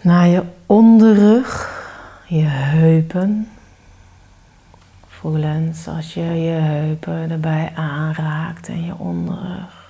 naar 0.00 0.26
je 0.26 0.42
onderrug, 0.66 1.70
je 2.26 2.44
heupen. 2.44 3.48
Voelend 5.20 5.86
als 5.96 6.14
je 6.14 6.20
je 6.20 6.50
heupen 6.50 7.30
erbij 7.30 7.72
aanraakt 7.74 8.68
en 8.68 8.84
je 8.84 8.98
onderrug 8.98 9.86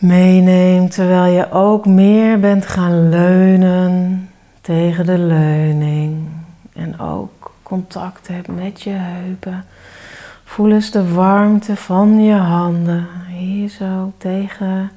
meeneemt, 0.00 0.92
terwijl 0.92 1.32
je 1.32 1.50
ook 1.52 1.86
meer 1.86 2.40
bent 2.40 2.66
gaan 2.66 3.08
leunen 3.08 4.28
tegen 4.60 5.06
de 5.06 5.18
leuning 5.18 6.28
en 6.72 7.00
ook 7.00 7.52
contact 7.62 8.28
hebt 8.28 8.48
met 8.48 8.82
je 8.82 8.90
heupen. 8.90 9.64
Voel 10.44 10.72
eens 10.72 10.90
de 10.90 11.12
warmte 11.12 11.76
van 11.76 12.24
je 12.24 12.34
handen 12.34 13.06
hier 13.28 13.68
zo 13.68 14.12
tegen 14.16 14.90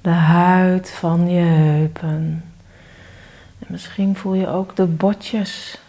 de 0.00 0.10
huid 0.10 0.90
van 0.90 1.30
je 1.30 1.40
heupen. 1.40 2.44
En 3.58 3.66
misschien 3.66 4.16
voel 4.16 4.34
je 4.34 4.48
ook 4.48 4.76
de 4.76 4.86
botjes. 4.86 5.80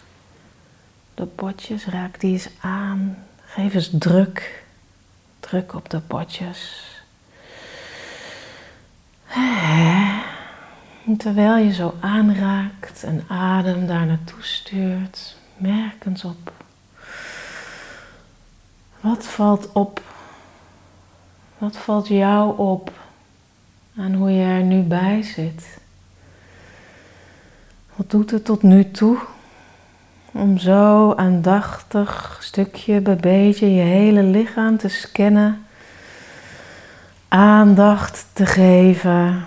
De 1.20 1.28
botjes, 1.34 1.86
raak 1.86 2.20
die 2.20 2.32
eens 2.32 2.48
aan. 2.60 3.16
Geef 3.44 3.74
eens 3.74 3.90
druk. 3.92 4.64
Druk 5.40 5.74
op 5.74 5.90
de 5.90 6.00
botjes. 6.06 6.84
En 11.06 11.16
terwijl 11.16 11.56
je 11.56 11.72
zo 11.72 11.94
aanraakt 12.00 13.02
en 13.02 13.24
adem 13.28 13.86
daar 13.86 14.06
naartoe 14.06 14.42
stuurt, 14.42 15.36
merk 15.56 16.04
eens 16.04 16.24
op. 16.24 16.52
Wat 19.00 19.26
valt 19.26 19.72
op? 19.72 20.02
Wat 21.58 21.76
valt 21.76 22.08
jou 22.08 22.58
op 22.58 22.92
aan 23.96 24.14
hoe 24.14 24.30
je 24.30 24.44
er 24.44 24.62
nu 24.62 24.82
bij 24.82 25.22
zit? 25.22 25.78
Wat 27.94 28.10
doet 28.10 28.30
het 28.30 28.44
tot 28.44 28.62
nu 28.62 28.90
toe 28.90 29.18
om 30.32 30.58
zo 30.58 31.12
aandachtig 31.14 32.38
stukje 32.40 33.00
bij 33.00 33.16
beetje 33.16 33.74
je 33.74 33.82
hele 33.82 34.22
lichaam 34.22 34.76
te 34.76 34.88
scannen, 34.88 35.66
aandacht 37.28 38.26
te 38.32 38.46
geven 38.46 39.44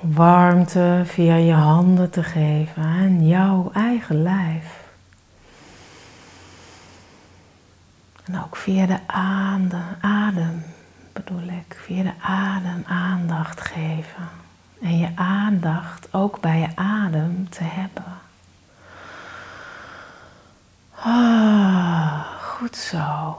warmte 0.00 1.02
via 1.04 1.34
je 1.34 1.52
handen 1.52 2.10
te 2.10 2.22
geven 2.22 2.82
aan 2.82 3.26
jouw 3.26 3.70
eigen 3.74 4.22
lijf. 4.22 4.84
En 8.24 8.42
ook 8.44 8.56
via 8.56 8.86
de 8.86 8.98
adem, 9.06 9.82
adem 10.00 10.62
bedoel 11.12 11.42
ik, 11.42 11.76
via 11.84 12.02
de 12.02 12.12
adem 12.20 12.84
aandacht 12.86 13.60
geven. 13.60 14.28
En 14.82 14.98
je 14.98 15.08
aandacht 15.14 16.08
ook 16.12 16.40
bij 16.40 16.58
je 16.58 16.68
adem 16.74 17.48
te 17.48 17.62
hebben. 17.64 18.25
Ah, 20.98 22.20
goed 22.40 22.76
zo. 22.76 23.34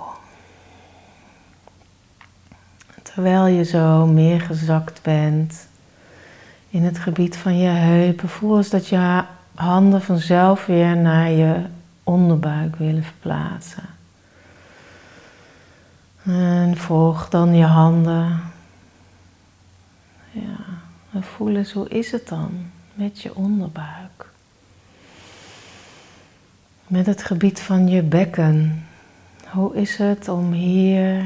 Terwijl 3.03 3.45
je 3.45 3.63
zo 3.63 4.05
meer 4.05 4.41
gezakt 4.41 5.01
bent 5.01 5.67
in 6.69 6.83
het 6.83 6.99
gebied 6.99 7.37
van 7.37 7.57
je 7.57 7.69
heupen, 7.69 8.29
voel 8.29 8.57
eens 8.57 8.69
dat 8.69 8.87
je 8.87 9.23
handen 9.55 10.01
vanzelf 10.01 10.65
weer 10.65 10.97
naar 10.97 11.29
je 11.29 11.65
onderbuik 12.03 12.75
willen 12.75 13.03
verplaatsen. 13.03 13.83
En 16.23 16.77
volg 16.77 17.29
dan 17.29 17.55
je 17.55 17.65
handen. 17.65 18.41
Ja, 20.31 20.65
en 21.13 21.23
voel 21.23 21.55
eens 21.55 21.71
hoe 21.71 21.89
is 21.89 22.11
het 22.11 22.27
dan 22.27 22.71
met 22.93 23.21
je 23.21 23.35
onderbuik. 23.35 24.16
Met 26.87 27.05
het 27.05 27.23
gebied 27.23 27.59
van 27.59 27.87
je 27.87 28.01
bekken. 28.01 28.87
Hoe 29.47 29.75
is 29.75 29.97
het 29.97 30.27
om 30.27 30.51
hier 30.51 31.25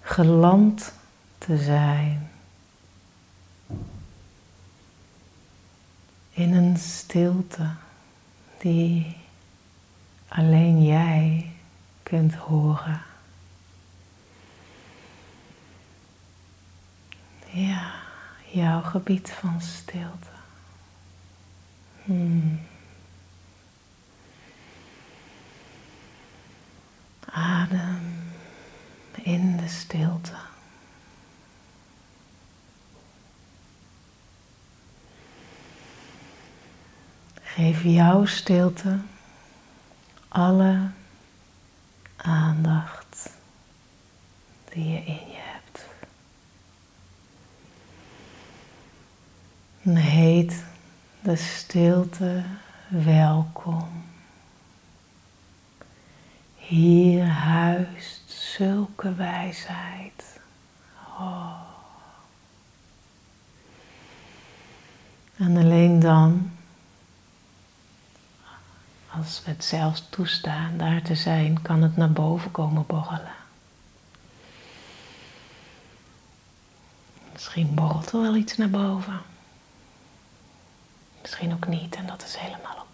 geland 0.00 0.92
te 1.38 1.58
zijn? 1.58 2.30
In 6.30 6.54
een 6.54 6.76
stilte 6.76 7.70
die 8.58 9.16
alleen 10.28 10.84
jij 10.84 11.52
kunt 12.02 12.34
horen. 12.34 13.02
Ja, 17.50 17.92
jouw 18.50 18.80
gebied 18.80 19.30
van 19.30 19.60
stilte. 19.60 20.28
Hmm. 22.04 22.60
Adem 27.34 28.32
in 29.12 29.56
de 29.56 29.68
stilte. 29.68 30.36
Geef 37.42 37.82
jouw 37.82 38.24
stilte 38.24 38.98
alle 40.28 40.90
aandacht 42.16 43.30
die 44.70 44.88
je 44.88 45.04
in 45.04 45.28
je 45.28 45.40
hebt. 45.40 45.86
Heet 49.98 50.64
de 51.20 51.36
stilte 51.36 52.44
welkom. 52.88 54.13
Hier 56.66 57.26
huist 57.26 58.30
zulke 58.30 59.14
wijsheid. 59.14 60.40
Oh. 61.18 61.60
En 65.36 65.56
alleen 65.56 65.98
dan, 66.00 66.52
als 69.10 69.42
we 69.44 69.50
het 69.50 69.64
zelfs 69.64 70.08
toestaan 70.10 70.76
daar 70.76 71.02
te 71.02 71.14
zijn, 71.14 71.62
kan 71.62 71.82
het 71.82 71.96
naar 71.96 72.12
boven 72.12 72.50
komen 72.50 72.86
borrelen. 72.86 73.34
Misschien 77.32 77.74
borrelt 77.74 78.12
er 78.12 78.20
wel 78.20 78.36
iets 78.36 78.56
naar 78.56 78.70
boven. 78.70 79.20
Misschien 81.20 81.52
ook 81.52 81.66
niet 81.66 81.94
en 81.94 82.06
dat 82.06 82.24
is 82.24 82.36
helemaal 82.36 82.76
oké. 82.86 82.93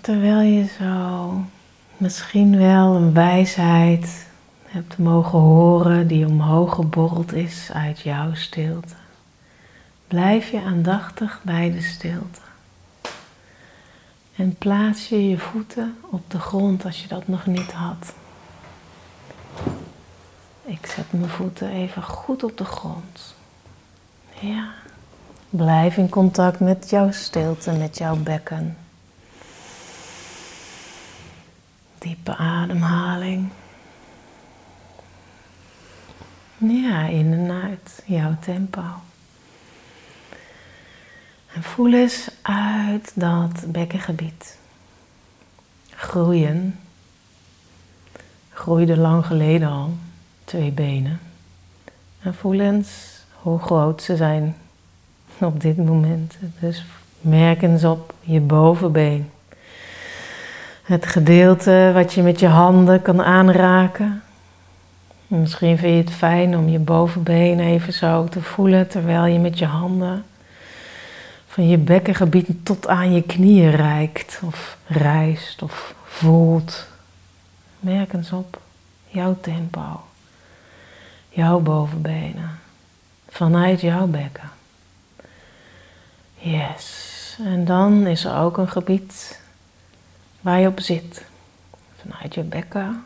Terwijl 0.00 0.40
je 0.40 0.66
zo 0.78 1.44
misschien 1.96 2.58
wel 2.58 2.94
een 2.94 3.14
wijsheid 3.14 4.26
hebt 4.64 4.98
mogen 4.98 5.38
horen 5.38 6.06
die 6.06 6.26
omhoog 6.26 6.74
geborreld 6.74 7.32
is 7.32 7.70
uit 7.72 8.00
jouw 8.00 8.34
stilte, 8.34 8.94
blijf 10.08 10.50
je 10.50 10.62
aandachtig 10.62 11.40
bij 11.42 11.70
de 11.70 11.82
stilte. 11.82 12.40
En 14.36 14.54
plaats 14.54 15.08
je 15.08 15.28
je 15.28 15.38
voeten 15.38 15.98
op 16.10 16.30
de 16.30 16.38
grond 16.38 16.84
als 16.84 17.02
je 17.02 17.08
dat 17.08 17.28
nog 17.28 17.46
niet 17.46 17.72
had. 17.72 18.14
Ik 20.64 20.86
zet 20.86 21.12
mijn 21.12 21.28
voeten 21.28 21.70
even 21.70 22.02
goed 22.02 22.42
op 22.42 22.58
de 22.58 22.64
grond. 22.64 23.34
Ja. 24.40 24.68
Blijf 25.50 25.96
in 25.96 26.08
contact 26.08 26.60
met 26.60 26.90
jouw 26.90 27.10
stilte, 27.10 27.72
met 27.72 27.98
jouw 27.98 28.16
bekken. 28.16 28.76
Diepe 31.98 32.36
ademhaling. 32.36 33.48
Ja, 36.56 37.06
in 37.06 37.32
en 37.32 37.62
uit, 37.62 38.02
jouw 38.06 38.36
tempo. 38.40 38.82
En 41.54 41.62
voel 41.62 41.92
eens 41.92 42.28
uit 42.42 43.12
dat 43.14 43.64
bekkengebied. 43.66 44.58
Groeien. 45.90 46.78
Groeide 48.52 48.96
lang 48.96 49.26
geleden 49.26 49.68
al 49.68 49.96
twee 50.44 50.70
benen. 50.70 51.20
En 52.20 52.34
voel 52.34 52.60
eens 52.60 53.22
hoe 53.32 53.58
groot 53.58 54.02
ze 54.02 54.16
zijn 54.16 54.56
op 55.38 55.60
dit 55.60 55.76
moment. 55.76 56.36
Dus 56.60 56.84
merk 57.20 57.62
eens 57.62 57.84
op 57.84 58.14
je 58.20 58.40
bovenbeen. 58.40 59.30
Het 60.88 61.06
gedeelte 61.06 61.90
wat 61.94 62.12
je 62.12 62.22
met 62.22 62.40
je 62.40 62.46
handen 62.46 63.02
kan 63.02 63.22
aanraken. 63.22 64.22
Misschien 65.26 65.78
vind 65.78 65.94
je 65.94 66.10
het 66.10 66.18
fijn 66.18 66.56
om 66.56 66.68
je 66.68 66.78
bovenbeen 66.78 67.60
even 67.60 67.92
zo 67.92 68.24
te 68.24 68.42
voelen 68.42 68.88
terwijl 68.88 69.24
je 69.24 69.38
met 69.38 69.58
je 69.58 69.64
handen 69.64 70.24
van 71.46 71.68
je 71.68 71.78
bekkengebied 71.78 72.48
tot 72.62 72.88
aan 72.88 73.12
je 73.12 73.22
knieën 73.22 73.70
reikt 73.70 74.40
of 74.44 74.78
reist 74.86 75.62
of 75.62 75.94
voelt. 76.04 76.86
Merk 77.80 78.12
eens 78.12 78.32
op 78.32 78.60
jouw 79.06 79.36
tempo 79.40 80.00
jouw 81.28 81.60
bovenbenen, 81.60 82.58
vanuit 83.28 83.80
jouw 83.80 84.06
bekken. 84.06 84.50
Yes. 86.34 87.38
En 87.44 87.64
dan 87.64 88.06
is 88.06 88.24
er 88.24 88.36
ook 88.36 88.56
een 88.56 88.68
gebied 88.68 89.40
waar 90.48 90.60
je 90.60 90.66
op 90.66 90.80
zit. 90.80 91.24
Vanuit 92.00 92.34
je 92.34 92.42
bekken. 92.42 93.04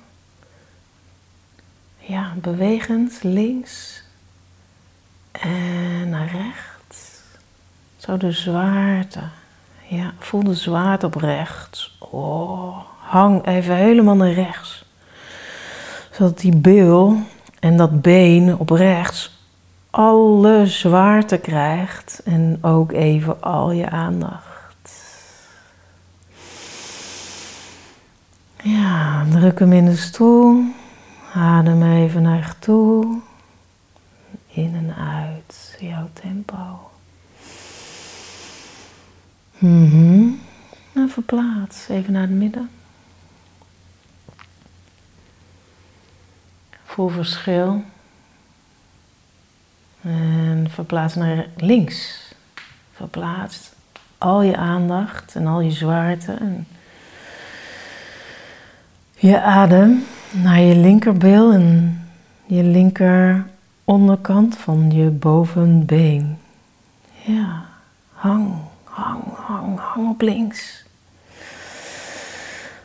Ja, 1.98 2.32
bewegend 2.36 3.22
links 3.22 4.02
en 5.30 6.08
naar 6.08 6.26
rechts. 6.26 7.20
Zo 7.96 8.16
de 8.16 8.32
zwaarte. 8.32 9.20
Ja, 9.88 10.12
voel 10.18 10.42
de 10.42 10.54
zwaarte 10.54 11.06
op 11.06 11.14
rechts. 11.14 11.96
Oh, 11.98 12.78
hang 12.98 13.46
even 13.46 13.76
helemaal 13.76 14.16
naar 14.16 14.32
rechts. 14.32 14.84
Zodat 16.10 16.38
die 16.38 16.56
beul 16.56 17.18
en 17.60 17.76
dat 17.76 18.02
been 18.02 18.58
op 18.58 18.70
rechts 18.70 19.40
alle 19.90 20.66
zwaarte 20.66 21.38
krijgt 21.38 22.20
en 22.24 22.58
ook 22.60 22.92
even 22.92 23.42
al 23.42 23.70
je 23.70 23.90
aandacht. 23.90 24.51
Ja, 28.62 29.26
druk 29.30 29.58
hem 29.58 29.72
in 29.72 29.84
de 29.84 29.96
stoel. 29.96 30.64
Adem 31.34 31.82
even 31.82 32.22
naar 32.22 32.54
toe. 32.58 33.20
In 34.46 34.74
en 34.74 34.94
uit, 34.96 35.76
jouw 35.80 36.08
tempo. 36.12 36.90
Mm 39.58 40.40
En 40.92 41.08
verplaats 41.08 41.88
even 41.88 42.12
naar 42.12 42.22
het 42.22 42.30
midden. 42.30 42.70
Voel 46.84 47.08
verschil. 47.08 47.84
En 50.00 50.66
verplaats 50.70 51.14
naar 51.14 51.46
links. 51.56 52.30
Verplaats 52.92 53.72
al 54.18 54.42
je 54.42 54.56
aandacht 54.56 55.34
en 55.34 55.46
al 55.46 55.60
je 55.60 55.70
zwaarte. 55.70 56.32
En 56.32 56.66
je 59.22 59.40
adem 59.40 60.04
naar 60.30 60.60
je 60.60 60.76
linkerbil 60.76 61.52
en 61.52 62.00
je 62.46 62.62
linker 62.62 63.46
onderkant 63.84 64.56
van 64.56 64.90
je 64.90 65.10
bovenbeen. 65.10 66.38
Ja, 67.24 67.64
hang, 68.12 68.54
hang, 68.84 69.22
hang, 69.46 69.78
hang 69.78 70.08
op 70.08 70.20
links. 70.20 70.84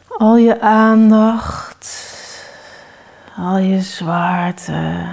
Al 0.07 0.37
je 0.37 0.61
aandacht, 0.61 2.13
al 3.37 3.57
je 3.57 3.81
zwaarte, 3.81 5.05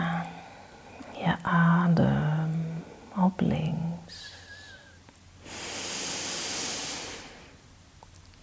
je 1.12 1.34
adem 1.42 2.82
op 3.16 3.40
links. 3.40 4.32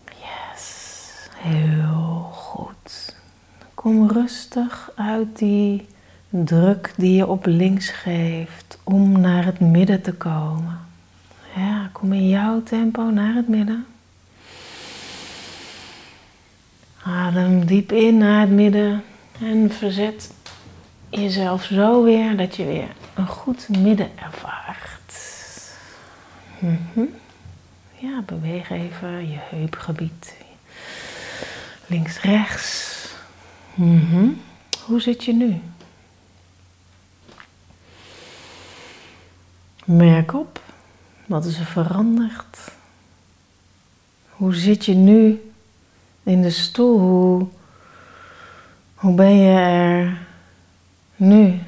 Yes, 0.05 1.29
heel. 1.37 2.20
Kom 3.81 4.09
rustig 4.09 4.91
uit 4.95 5.37
die 5.37 5.87
druk 6.29 6.93
die 6.97 7.15
je 7.15 7.27
op 7.27 7.45
links 7.45 7.89
geeft 7.89 8.77
om 8.83 9.19
naar 9.19 9.45
het 9.45 9.59
midden 9.59 10.01
te 10.01 10.13
komen. 10.13 10.79
Ja, 11.55 11.89
kom 11.91 12.13
in 12.13 12.29
jouw 12.29 12.63
tempo 12.63 13.01
naar 13.01 13.33
het 13.33 13.47
midden. 13.47 13.85
Adem 17.03 17.65
diep 17.65 17.91
in 17.91 18.17
naar 18.17 18.41
het 18.41 18.49
midden 18.49 19.03
en 19.39 19.71
verzet 19.71 20.33
jezelf 21.09 21.63
zo 21.63 22.03
weer 22.03 22.37
dat 22.37 22.55
je 22.55 22.65
weer 22.65 22.89
een 23.13 23.27
goed 23.27 23.69
midden 23.69 24.09
ervaart. 24.15 25.13
Mhm. 26.59 27.05
Ja, 27.97 28.21
beweeg 28.25 28.69
even 28.69 29.29
je 29.29 29.37
heupgebied. 29.39 30.35
Links, 31.87 32.21
Mhm. 33.75 34.29
Hoe 34.85 35.01
zit 35.01 35.23
je 35.23 35.33
nu? 35.33 35.61
Merk 39.85 40.33
op, 40.33 40.61
wat 41.25 41.45
is 41.45 41.59
er 41.59 41.65
veranderd? 41.65 42.71
Hoe 44.29 44.55
zit 44.55 44.85
je 44.85 44.93
nu 44.93 45.51
in 46.23 46.41
de 46.41 46.49
stoel? 46.49 46.99
Hoe, 46.99 47.47
hoe 48.95 49.15
ben 49.15 49.35
je 49.35 49.59
er 49.59 50.17
nu? 51.15 51.59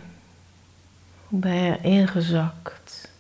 Hoe 1.28 1.40
ben 1.40 1.54
je 1.54 1.72
er 1.72 1.86
ingezakt? 1.86 3.12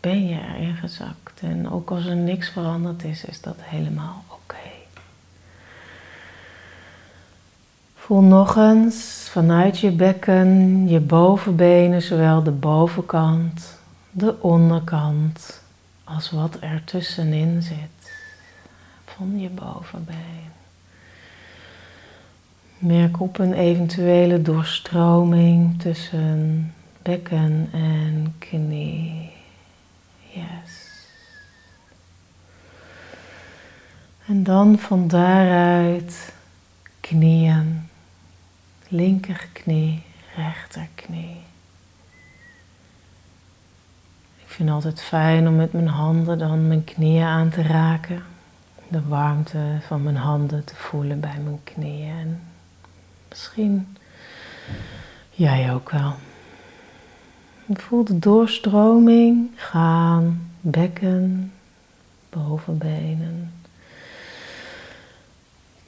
Ben 0.00 0.26
je 0.26 0.38
er 0.38 0.56
ingezakt? 0.56 1.40
En 1.40 1.70
ook 1.70 1.90
als 1.90 2.06
er 2.06 2.16
niks 2.16 2.48
veranderd 2.48 3.04
is, 3.04 3.24
is 3.24 3.40
dat 3.40 3.56
helemaal 3.60 4.24
oké. 4.28 4.56
Voel 8.06 8.22
nog 8.22 8.56
eens 8.56 9.28
vanuit 9.30 9.78
je 9.78 9.90
bekken, 9.90 10.88
je 10.88 11.00
bovenbenen, 11.00 12.02
zowel 12.02 12.42
de 12.42 12.50
bovenkant 12.50 13.78
de 14.10 14.42
onderkant 14.42 15.62
als 16.04 16.30
wat 16.30 16.56
er 16.60 16.82
tussenin 16.84 17.62
zit 17.62 18.12
van 19.04 19.40
je 19.40 19.48
bovenbeen. 19.48 20.50
Merk 22.78 23.20
op 23.20 23.38
een 23.38 23.54
eventuele 23.54 24.42
doorstroming 24.42 25.80
tussen 25.80 26.74
bekken 27.02 27.68
en 27.72 28.34
knie. 28.38 29.30
Yes. 30.28 31.08
En 34.26 34.42
dan 34.42 34.78
van 34.78 35.08
daaruit 35.08 36.32
knieën. 37.00 37.94
Linkerknie, 38.96 40.02
rechterknie. 40.36 41.36
Ik 44.36 44.46
vind 44.46 44.68
het 44.68 44.76
altijd 44.76 45.02
fijn 45.02 45.48
om 45.48 45.56
met 45.56 45.72
mijn 45.72 45.88
handen 45.88 46.38
dan 46.38 46.66
mijn 46.66 46.84
knieën 46.84 47.24
aan 47.24 47.48
te 47.48 47.62
raken. 47.62 48.22
De 48.88 49.02
warmte 49.08 49.78
van 49.86 50.02
mijn 50.02 50.16
handen 50.16 50.64
te 50.64 50.76
voelen 50.76 51.20
bij 51.20 51.38
mijn 51.44 51.60
knieën. 51.64 52.10
En 52.10 52.40
misschien 53.28 53.96
jij 55.30 55.72
ook 55.72 55.90
wel. 55.90 56.14
voel 57.72 58.04
de 58.04 58.18
doorstroming 58.18 59.50
gaan, 59.54 60.50
bekken, 60.60 61.52
bovenbenen, 62.30 63.52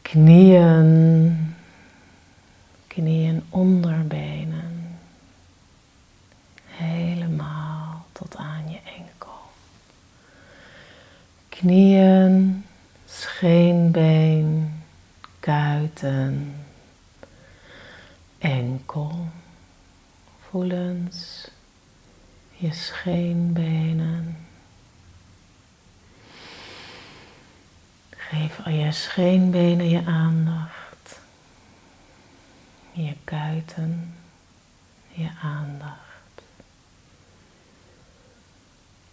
knieën, 0.03 1.57
knieën, 2.99 3.43
onderbenen. 3.51 4.99
Helemaal 6.67 8.07
tot 8.13 8.37
aan 8.37 8.71
je 8.71 8.79
enkel. 8.97 9.41
Knieën, 11.49 12.65
scheenbeen, 13.07 14.81
kuiten, 15.41 16.55
enkel. 18.39 19.27
Voelens, 20.51 21.51
je 22.57 22.73
scheenbenen. 22.73 24.47
Geef 28.11 28.61
al 28.65 28.73
je 28.73 28.93
scheenbenen 28.93 29.89
je 29.89 30.05
aandacht. 30.05 30.78
Je 32.99 33.15
kuiten, 33.25 34.15
je 35.09 35.31
aandacht. 35.43 36.09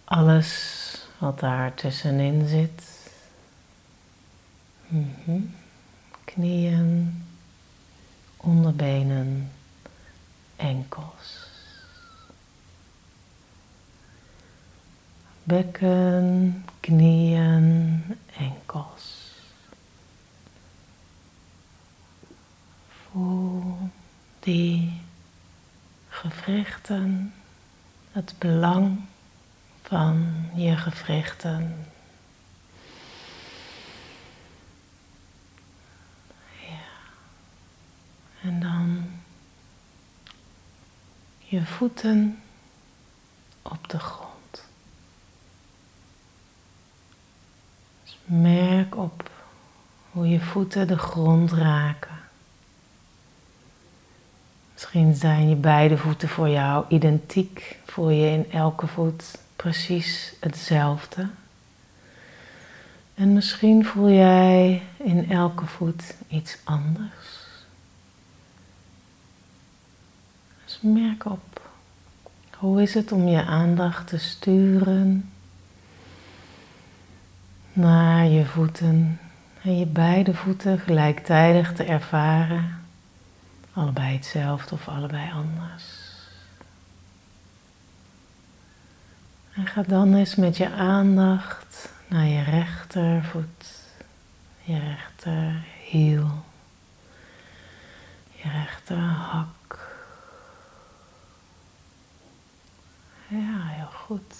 alles 0.05 0.97
wat 1.17 1.39
daar 1.39 1.73
tussenin 1.73 2.47
zit. 2.47 3.09
Mhm. 4.87 5.41
Knieën, 6.23 7.23
onderbenen, 8.37 9.51
enkels. 10.55 11.47
Bekken, 15.43 16.63
knieën, 16.79 18.03
enkels. 18.37 19.14
Voel 23.15 23.89
die 24.39 25.01
gewrichten, 26.10 27.34
het 28.12 28.36
belang 28.38 29.01
van 29.82 30.45
je 30.56 30.78
gewrichten. 30.78 31.86
Ja. 36.60 36.88
En 38.41 38.60
dan 38.60 39.06
je 41.38 41.65
voeten 41.65 42.41
op 43.62 43.89
de 43.89 43.99
grond. 43.99 44.63
Dus 48.04 48.17
merk 48.25 48.95
op 48.95 49.30
hoe 50.12 50.28
je 50.28 50.41
voeten 50.41 50.88
de 50.88 50.97
grond 50.97 51.51
raken. 51.51 52.24
Misschien 54.85 55.15
zijn 55.15 55.49
je 55.49 55.55
beide 55.55 55.97
voeten 55.97 56.29
voor 56.29 56.49
jou 56.49 56.85
identiek. 56.89 57.79
Voel 57.85 58.09
je 58.09 58.29
in 58.29 58.51
elke 58.51 58.87
voet 58.87 59.37
precies 59.55 60.33
hetzelfde. 60.39 61.27
En 63.15 63.33
misschien 63.33 63.85
voel 63.85 64.09
jij 64.09 64.81
in 64.97 65.31
elke 65.31 65.65
voet 65.65 66.15
iets 66.27 66.57
anders. 66.63 67.45
Dus 70.63 70.79
merk 70.81 71.25
op. 71.25 71.61
Hoe 72.57 72.81
is 72.81 72.93
het 72.93 73.11
om 73.11 73.27
je 73.27 73.45
aandacht 73.45 74.07
te 74.07 74.17
sturen 74.17 75.31
naar 77.73 78.25
je 78.25 78.45
voeten 78.45 79.19
en 79.61 79.79
je 79.79 79.85
beide 79.85 80.33
voeten 80.33 80.79
gelijktijdig 80.79 81.73
te 81.73 81.83
ervaren? 81.83 82.84
Allebei 83.75 84.13
hetzelfde 84.13 84.75
of 84.75 84.88
allebei 84.88 85.31
anders. 85.31 85.83
En 89.53 89.67
ga 89.67 89.83
dan 89.83 90.13
eens 90.13 90.35
met 90.35 90.57
je 90.57 90.69
aandacht 90.69 91.91
naar 92.07 92.25
je 92.25 92.43
rechtervoet, 92.43 93.81
je 94.63 94.79
rechterhiel, 94.79 96.43
je 98.31 98.49
rechterhak. 98.49 99.93
Ja, 103.27 103.65
heel 103.65 103.91
goed. 104.05 104.35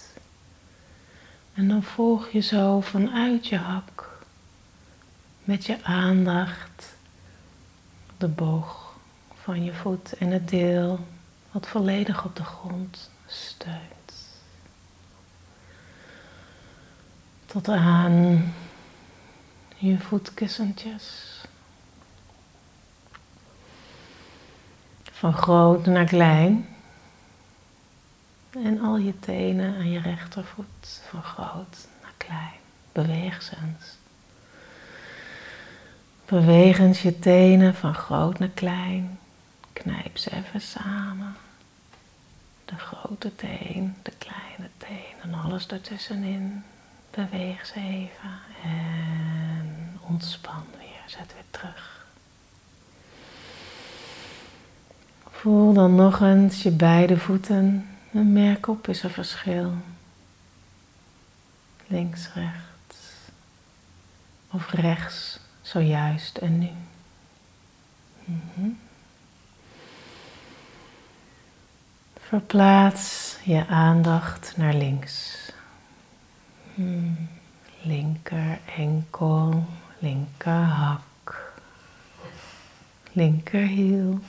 En 1.54 1.68
dan 1.68 1.82
volg 1.82 2.28
je 2.28 2.40
zo 2.40 2.80
vanuit 2.80 3.46
je 3.46 3.56
hak 3.56 4.18
met 5.44 5.66
je 5.66 5.84
aandacht 5.84 6.94
de 8.16 8.28
boog 8.28 8.85
van 9.46 9.64
je 9.64 9.74
voet 9.74 10.12
en 10.12 10.30
het 10.30 10.48
deel 10.48 11.06
wat 11.52 11.66
volledig 11.66 12.24
op 12.24 12.36
de 12.36 12.44
grond 12.44 13.10
steunt. 13.26 14.12
Tot 17.46 17.68
aan 17.68 18.54
je 19.76 19.98
voetkussentjes. 19.98 21.34
Van 25.02 25.32
groot 25.32 25.86
naar 25.86 26.04
klein. 26.04 26.68
En 28.50 28.80
al 28.80 28.96
je 28.96 29.18
tenen 29.18 29.74
aan 29.76 29.90
je 29.90 30.00
rechtervoet 30.00 31.02
van 31.08 31.22
groot 31.22 31.88
naar 32.02 32.14
klein. 32.16 32.60
Beweeg 32.92 33.42
ze 33.42 33.56
eens. 33.56 33.96
Beweeg 36.24 36.78
eens 36.78 37.02
je 37.02 37.18
tenen 37.18 37.74
van 37.74 37.94
groot 37.94 38.38
naar 38.38 38.48
klein. 38.48 39.18
Knijp 39.86 40.18
ze 40.18 40.32
even 40.32 40.60
samen. 40.60 41.36
De 42.64 42.76
grote 42.76 43.34
teen, 43.34 43.96
de 44.02 44.12
kleine 44.18 44.70
teen 44.76 45.20
en 45.22 45.34
alles 45.34 45.66
ertussenin. 45.66 46.64
Beweeg 47.10 47.66
ze 47.66 47.74
even 47.74 48.40
en 48.62 49.98
ontspan 50.00 50.64
weer. 50.78 51.02
Zet 51.06 51.32
weer 51.34 51.44
terug. 51.50 52.06
Voel 55.30 55.72
dan 55.72 55.94
nog 55.94 56.20
eens 56.20 56.62
je 56.62 56.70
beide 56.70 57.18
voeten 57.18 57.88
en 58.12 58.32
merk 58.32 58.68
op 58.68 58.88
is 58.88 59.02
er 59.02 59.10
verschil. 59.10 59.72
Links, 61.86 62.32
rechts 62.34 62.96
of 64.50 64.70
rechts, 64.70 65.40
zojuist 65.62 66.36
en 66.36 66.58
nu. 66.58 66.70
Mm 68.24 68.78
Verplaats 72.28 73.38
je 73.42 73.66
aandacht 73.66 74.54
naar 74.56 74.74
links. 74.74 75.36
Hmm. 76.74 77.28
Linker 77.82 78.58
enkel, 78.76 79.66
linker 79.98 80.52
hak, 80.52 81.52
linkerhiel. 83.12 84.20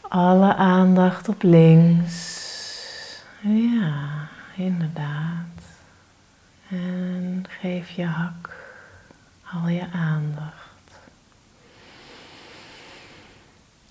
Alle 0.00 0.54
aandacht 0.54 1.28
op 1.28 1.42
links. 1.42 2.46
Ja, 3.40 4.28
inderdaad. 4.56 5.62
En 6.68 7.44
geef 7.48 7.90
je 7.90 8.06
hak 8.06 8.56
al 9.52 9.68
je 9.68 9.86
aandacht. 9.92 10.69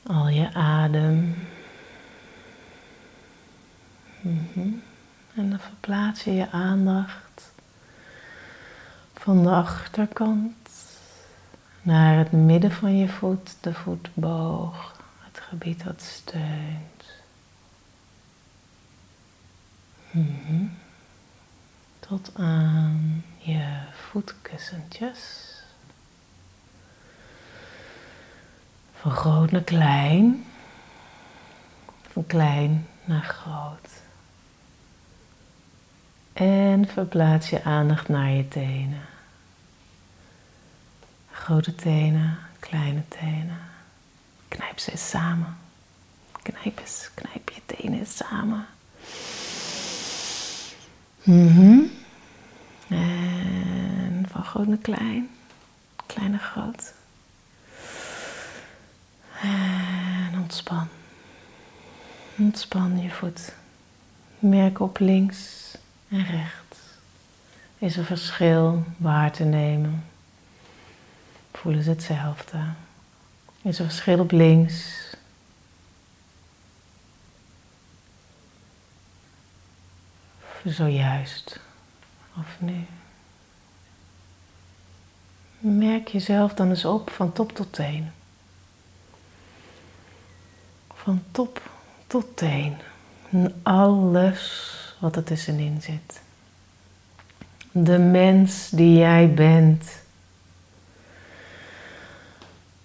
Al 0.10 0.28
je 0.28 0.54
adem. 0.54 1.48
Mm 4.22 4.82
En 5.36 5.50
dan 5.50 5.60
verplaats 5.60 6.24
je 6.24 6.34
je 6.34 6.52
aandacht 6.52 7.52
van 9.14 9.44
de 9.44 9.50
achterkant 9.50 10.70
naar 11.82 12.18
het 12.18 12.32
midden 12.32 12.72
van 12.72 12.98
je 12.98 13.08
voet, 13.08 13.56
de 13.62 13.74
voetboog, 13.74 15.02
het 15.20 15.40
gebied 15.40 15.84
dat 15.84 16.02
steunt. 16.02 17.06
Mm 20.12 20.78
Tot 22.00 22.32
aan 22.36 23.24
je 23.38 23.80
voetkussentjes. 23.92 25.48
Van 29.02 29.12
groot 29.12 29.52
naar 29.52 29.62
klein. 29.62 30.46
Van 32.12 32.26
klein 32.26 32.88
naar 33.06 33.24
groot. 33.24 33.90
En 36.34 36.88
verplaats 36.88 37.50
je 37.50 37.64
aandacht 37.64 38.08
naar 38.08 38.30
je 38.30 38.48
tenen. 38.48 39.02
Grote 41.32 41.76
tenen, 41.76 42.38
kleine 42.60 43.04
tenen. 43.08 43.60
Knijp 44.48 44.80
ze 44.80 44.98
samen. 44.98 45.58
Knijp 46.42 46.80
eens, 46.80 47.10
knijp 47.14 47.50
je 47.50 47.62
tenen 47.66 48.06
samen. 48.08 48.66
Mm 51.24 51.92
En 52.88 54.26
van 54.32 54.44
groot 54.44 54.68
naar 54.68 54.78
klein, 54.78 55.30
klein 56.06 56.32
naar 56.32 56.40
groot. 56.40 56.94
Ontspan. 60.50 60.88
Ontspan 62.38 63.02
je 63.02 63.10
voet. 63.10 63.54
Merk 64.40 64.80
op 64.80 65.00
links 65.00 65.74
en 66.08 66.26
rechts. 66.26 66.78
Is 67.78 67.98
er 67.98 68.06
verschil 68.06 68.84
waar 68.98 69.32
te 69.32 69.44
nemen? 69.44 70.06
Voelen 71.52 71.84
ze 71.84 71.90
hetzelfde? 71.90 72.58
Is 73.62 73.80
er 73.80 73.86
verschil 73.86 74.20
op 74.20 74.32
links? 74.32 75.08
Zojuist? 80.66 81.60
Of 82.38 82.56
nu? 82.58 82.86
Merk 85.60 86.08
jezelf 86.08 86.54
dan 86.54 86.70
eens 86.70 86.86
op 86.86 87.10
van 87.10 87.34
top 87.34 87.52
tot 87.52 87.74
teen 87.74 88.12
van 91.10 91.24
top 91.32 91.62
tot 92.08 92.38
teen. 92.38 92.76
En 93.32 93.60
alles 93.64 94.74
wat 95.00 95.16
er 95.16 95.24
tussenin 95.24 95.82
zit. 95.82 96.22
De 97.72 97.98
mens 97.98 98.70
die 98.70 98.98
jij 98.98 99.34
bent. 99.34 100.02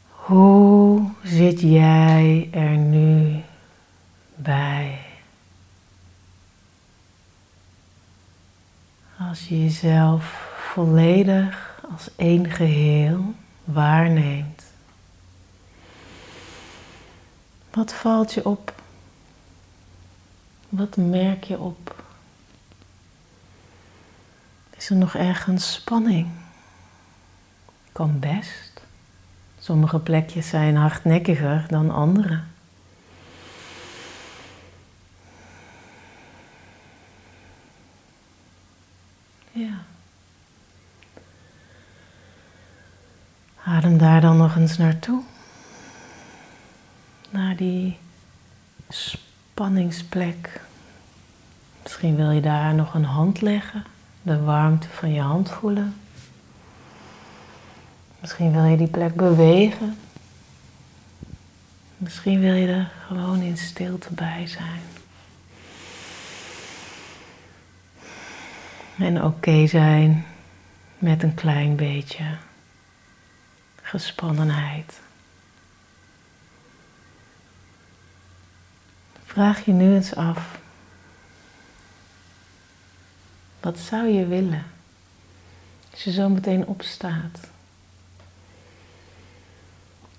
Hoe 0.09 1.11
zit 1.23 1.61
jij 1.61 2.49
er 2.53 2.77
nu 2.77 3.43
bij? 4.35 4.99
Als 9.19 9.49
je 9.49 9.63
jezelf 9.63 10.49
volledig 10.73 11.81
als 11.91 12.09
één 12.17 12.51
geheel 12.51 13.35
waarneemt. 13.65 14.64
Wat 17.75 17.93
valt 17.93 18.33
je 18.33 18.45
op? 18.45 18.75
Wat 20.69 20.97
merk 20.97 21.45
je 21.45 21.59
op? 21.59 22.05
Is 24.77 24.91
er 24.91 24.97
nog 24.97 25.15
ergens 25.15 25.73
spanning? 25.73 26.29
Kan 27.93 28.19
best. 28.19 28.83
Sommige 29.59 29.99
plekjes 29.99 30.49
zijn 30.49 30.77
hardnekkiger 30.77 31.65
dan 31.69 31.91
andere. 31.91 32.41
Ja. 39.51 39.85
Adem 43.65 43.99
daar 43.99 44.21
dan 44.21 44.37
nog 44.37 44.57
eens 44.57 44.79
naartoe 44.79 45.25
die 47.57 47.97
spanningsplek. 48.89 50.61
Misschien 51.83 52.17
wil 52.17 52.31
je 52.31 52.41
daar 52.41 52.75
nog 52.75 52.95
een 52.95 53.05
hand 53.05 53.41
leggen, 53.41 53.85
de 54.23 54.41
warmte 54.41 54.89
van 54.89 55.13
je 55.13 55.21
hand 55.21 55.51
voelen. 55.51 55.95
Misschien 58.21 58.53
wil 58.53 58.65
je 58.65 58.77
die 58.77 58.89
plek 58.89 59.15
bewegen. 59.15 59.97
Misschien 61.97 62.41
wil 62.41 62.55
je 62.55 62.67
er 62.67 62.93
gewoon 63.07 63.41
in 63.41 63.57
stilte 63.57 64.13
bij 64.13 64.47
zijn. 64.47 64.81
En 68.99 69.25
oké 69.25 69.67
zijn 69.67 70.27
met 70.99 71.23
een 71.23 71.35
klein 71.35 71.77
beetje 71.77 72.25
gespannenheid. 73.83 75.01
Vraag 79.35 79.65
je 79.65 79.73
nu 79.73 79.95
eens 79.95 80.15
af, 80.15 80.59
wat 83.61 83.79
zou 83.79 84.07
je 84.07 84.27
willen 84.27 84.65
als 85.91 86.05
je 86.05 86.13
zo 86.13 86.29
meteen 86.29 86.67
opstaat? 86.67 87.41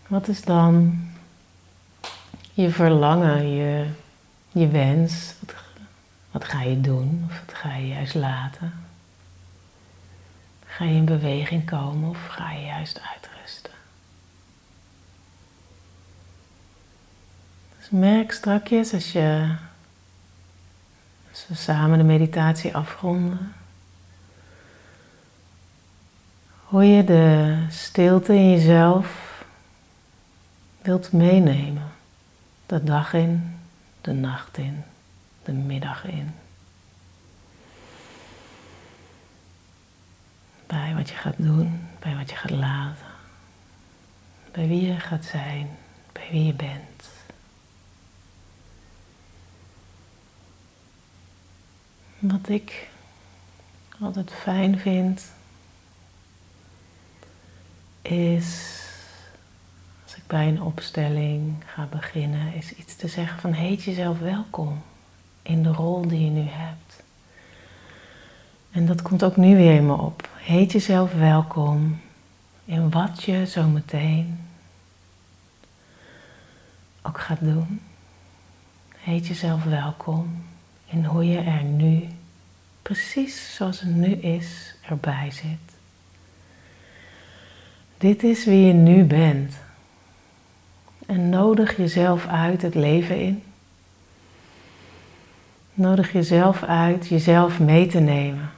Wat 0.07 0.27
is 0.27 0.41
dan 0.41 1.03
je 2.53 2.69
verlangen, 2.69 3.49
je, 3.49 3.89
je 4.51 4.67
wens? 4.67 5.33
Wat, 5.39 5.55
wat 6.31 6.45
ga 6.45 6.61
je 6.61 6.81
doen 6.81 7.23
of 7.29 7.39
wat 7.45 7.55
ga 7.55 7.75
je 7.75 7.87
juist 7.87 8.13
laten? 8.13 8.73
Ga 10.65 10.85
je 10.85 10.95
in 10.95 11.05
beweging 11.05 11.65
komen 11.65 12.09
of 12.09 12.27
ga 12.27 12.51
je 12.51 12.65
juist 12.65 13.01
uitrusten? 13.13 13.74
Dus 17.89 17.99
merk 17.99 18.31
strakjes 18.31 18.93
als, 18.93 19.11
je, 19.11 19.55
als 21.29 21.45
we 21.47 21.55
samen 21.55 21.97
de 21.97 22.03
meditatie 22.03 22.75
afronden. 22.75 23.53
Hoe 26.63 26.85
je 26.85 27.03
de 27.03 27.57
stilte 27.69 28.33
in 28.33 28.49
jezelf 28.49 29.43
wilt 30.81 31.11
meenemen. 31.11 31.91
De 32.65 32.83
dag 32.83 33.13
in, 33.13 33.57
de 34.01 34.13
nacht 34.13 34.57
in, 34.57 34.83
de 35.43 35.51
middag 35.51 36.05
in. 36.05 36.31
Bij 40.67 40.93
wat 40.95 41.09
je 41.09 41.15
gaat 41.15 41.37
doen, 41.37 41.87
bij 41.99 42.15
wat 42.15 42.29
je 42.29 42.35
gaat 42.35 42.51
laten. 42.51 43.05
Bij 44.51 44.67
wie 44.67 44.85
je 44.85 44.99
gaat 44.99 45.25
zijn, 45.25 45.69
bij 46.11 46.27
wie 46.31 46.45
je 46.45 46.53
bent. 46.53 46.94
Wat 52.27 52.49
ik 52.49 52.89
altijd 53.99 54.31
fijn 54.31 54.79
vind, 54.79 55.31
is 58.01 58.79
als 60.03 60.15
ik 60.15 60.27
bij 60.27 60.47
een 60.47 60.61
opstelling 60.61 61.53
ga 61.65 61.85
beginnen, 61.85 62.53
is 62.53 62.73
iets 62.73 62.95
te 62.95 63.07
zeggen 63.07 63.39
van 63.39 63.51
heet 63.51 63.83
jezelf 63.83 64.19
welkom 64.19 64.81
in 65.41 65.63
de 65.63 65.71
rol 65.71 66.07
die 66.07 66.23
je 66.23 66.29
nu 66.29 66.47
hebt. 66.49 67.03
En 68.71 68.85
dat 68.85 69.01
komt 69.01 69.23
ook 69.23 69.37
nu 69.37 69.55
weer 69.55 69.75
in 69.75 69.85
me 69.85 69.93
op. 69.93 70.29
Heet 70.35 70.71
jezelf 70.71 71.13
welkom 71.13 71.99
in 72.65 72.89
wat 72.89 73.23
je 73.23 73.45
zo 73.45 73.67
meteen 73.67 74.39
ook 77.01 77.19
gaat 77.19 77.39
doen. 77.39 77.81
Heet 78.97 79.27
jezelf 79.27 79.63
welkom 79.63 80.43
in 80.85 81.05
hoe 81.05 81.25
je 81.25 81.39
er 81.39 81.63
nu, 81.63 82.07
precies 82.85 83.55
zoals 83.55 83.79
het 83.79 83.95
nu 83.95 84.11
is, 84.11 84.75
erbij 84.81 85.31
zit. 85.31 85.75
Dit 87.97 88.23
is 88.23 88.45
wie 88.45 88.65
je 88.65 88.73
nu 88.73 89.03
bent. 89.03 89.53
En 91.05 91.29
nodig 91.29 91.77
jezelf 91.77 92.27
uit 92.27 92.61
het 92.61 92.75
leven 92.75 93.19
in. 93.19 93.43
Nodig 95.73 96.11
jezelf 96.11 96.63
uit 96.63 97.07
jezelf 97.07 97.59
mee 97.59 97.87
te 97.87 97.99
nemen. 97.99 98.51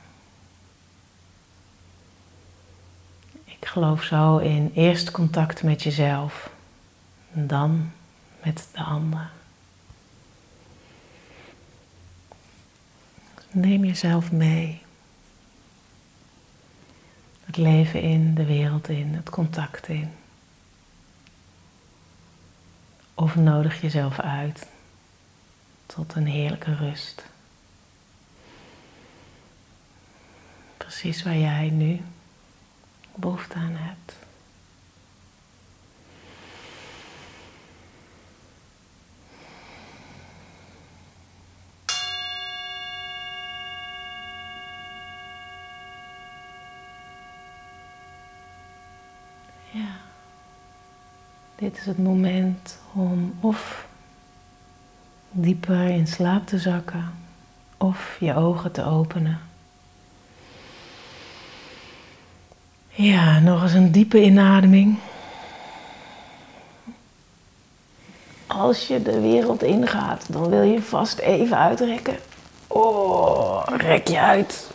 Ik 3.45 3.67
geloof 3.67 4.03
zo 4.03 4.37
in 4.37 4.71
eerst 4.75 5.11
contact 5.11 5.63
met 5.63 5.83
jezelf 5.83 6.49
en 7.33 7.47
dan 7.47 7.91
met 8.43 8.67
de 8.71 8.83
ander. 8.83 9.36
Neem 13.57 13.85
jezelf 13.85 14.31
mee. 14.31 14.81
Het 17.45 17.57
leven 17.57 18.01
in, 18.01 18.35
de 18.35 18.45
wereld 18.45 18.89
in, 18.89 19.13
het 19.13 19.29
contact 19.29 19.87
in. 19.87 20.11
Of 23.13 23.35
nodig 23.35 23.81
jezelf 23.81 24.19
uit 24.19 24.67
tot 25.85 26.15
een 26.15 26.27
heerlijke 26.27 26.75
rust. 26.75 27.25
Precies 30.77 31.23
waar 31.23 31.37
jij 31.37 31.69
nu 31.69 32.01
behoefte 33.15 33.55
aan 33.55 33.75
hebt. 33.75 34.26
Ja. 49.77 49.95
Dit 51.55 51.77
is 51.77 51.85
het 51.85 51.97
moment 51.97 52.77
om 52.93 53.35
of 53.39 53.87
dieper 55.31 55.87
in 55.87 56.07
slaap 56.07 56.47
te 56.47 56.57
zakken 56.57 57.13
of 57.77 58.17
je 58.19 58.35
ogen 58.35 58.71
te 58.71 58.83
openen. 58.83 59.39
Ja, 62.89 63.39
nog 63.39 63.63
eens 63.63 63.73
een 63.73 63.91
diepe 63.91 64.21
inademing. 64.23 64.97
Als 68.47 68.87
je 68.87 69.01
de 69.01 69.19
wereld 69.19 69.63
ingaat, 69.63 70.25
dan 70.29 70.49
wil 70.49 70.61
je 70.61 70.81
vast 70.81 71.19
even 71.19 71.57
uitrekken. 71.57 72.17
Oh, 72.67 73.63
rek 73.65 74.07
je 74.07 74.19
uit. 74.19 74.71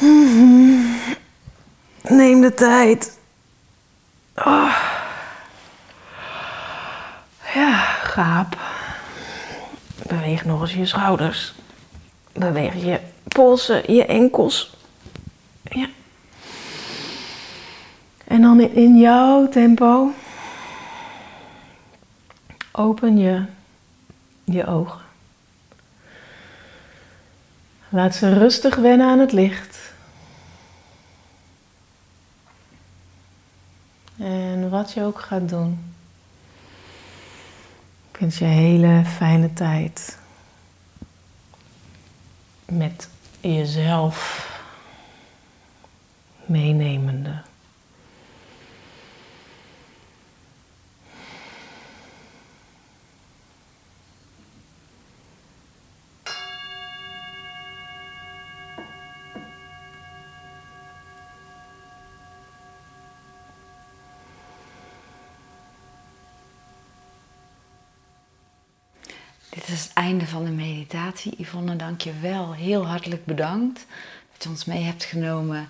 Neem 2.08 2.40
de 2.40 2.54
tijd. 2.54 3.18
Oh. 4.34 4.76
Ja, 7.54 7.78
gaap. 8.02 8.56
Beweeg 10.06 10.44
nog 10.44 10.60
eens 10.60 10.74
je 10.74 10.86
schouders. 10.86 11.54
Beweeg 12.32 12.74
je 12.84 13.00
polsen, 13.28 13.94
je 13.94 14.06
enkels. 14.06 14.76
Ja. 15.62 15.88
En 18.24 18.42
dan 18.42 18.60
in 18.60 18.98
jouw 18.98 19.48
tempo 19.48 20.12
open 22.72 23.18
je 23.18 23.44
je 24.44 24.66
ogen. 24.66 25.00
Laat 27.88 28.14
ze 28.14 28.38
rustig 28.38 28.74
wennen 28.74 29.06
aan 29.06 29.18
het 29.18 29.32
licht. 29.32 29.93
En 34.16 34.70
wat 34.70 34.92
je 34.92 35.02
ook 35.02 35.20
gaat 35.20 35.48
doen. 35.48 35.94
Ik 38.10 38.16
wens 38.20 38.38
je 38.38 38.44
hele 38.44 39.02
fijne 39.04 39.52
tijd 39.52 40.18
met 42.64 43.08
jezelf 43.40 44.48
meenemende. 46.46 47.40
Dit 69.54 69.68
is 69.68 69.82
het 69.82 69.90
einde 69.92 70.26
van 70.26 70.44
de 70.44 70.50
meditatie. 70.50 71.34
Yvonne, 71.38 71.76
dank 71.76 72.00
je 72.00 72.12
wel. 72.20 72.52
Heel 72.52 72.86
hartelijk 72.86 73.24
bedankt 73.24 73.86
dat 74.32 74.42
je 74.42 74.48
ons 74.48 74.64
mee 74.64 74.82
hebt 74.82 75.04
genomen 75.04 75.68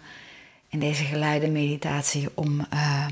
in 0.69 0.79
deze 0.79 1.05
geleide 1.05 1.49
meditatie 1.49 2.29
om 2.35 2.67
uh, 2.75 3.07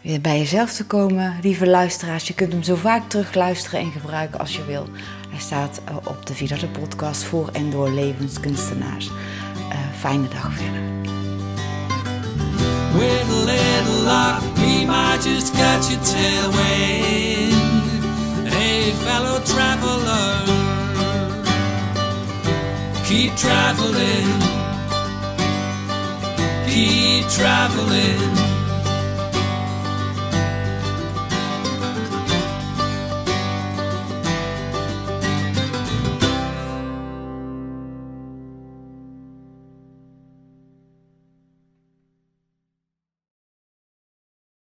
weer 0.00 0.20
bij 0.20 0.38
jezelf 0.38 0.72
te 0.72 0.86
komen. 0.86 1.38
Lieve 1.42 1.66
luisteraars, 1.66 2.26
je 2.26 2.34
kunt 2.34 2.52
hem 2.52 2.62
zo 2.62 2.74
vaak 2.74 3.08
terug 3.08 3.34
luisteren 3.34 3.80
en 3.80 3.90
gebruiken 3.90 4.40
als 4.40 4.56
je 4.56 4.64
wil. 4.64 4.88
Hij 5.28 5.40
staat 5.40 5.80
uh, 5.88 5.96
op 5.96 6.26
de 6.26 6.34
Vidarte 6.34 6.68
podcast 6.68 7.22
voor 7.22 7.48
en 7.52 7.70
door 7.70 7.90
levenskunstenaars. 7.90 9.06
Uh, 9.06 9.14
fijne 9.98 10.28
dag 10.28 10.52
verder. 10.52 10.80
Fellow 19.04 19.40
traveler, 19.44 20.44
keep 23.04 23.34
traveling, 23.36 24.28
keep 26.68 27.28
traveling. 27.28 28.45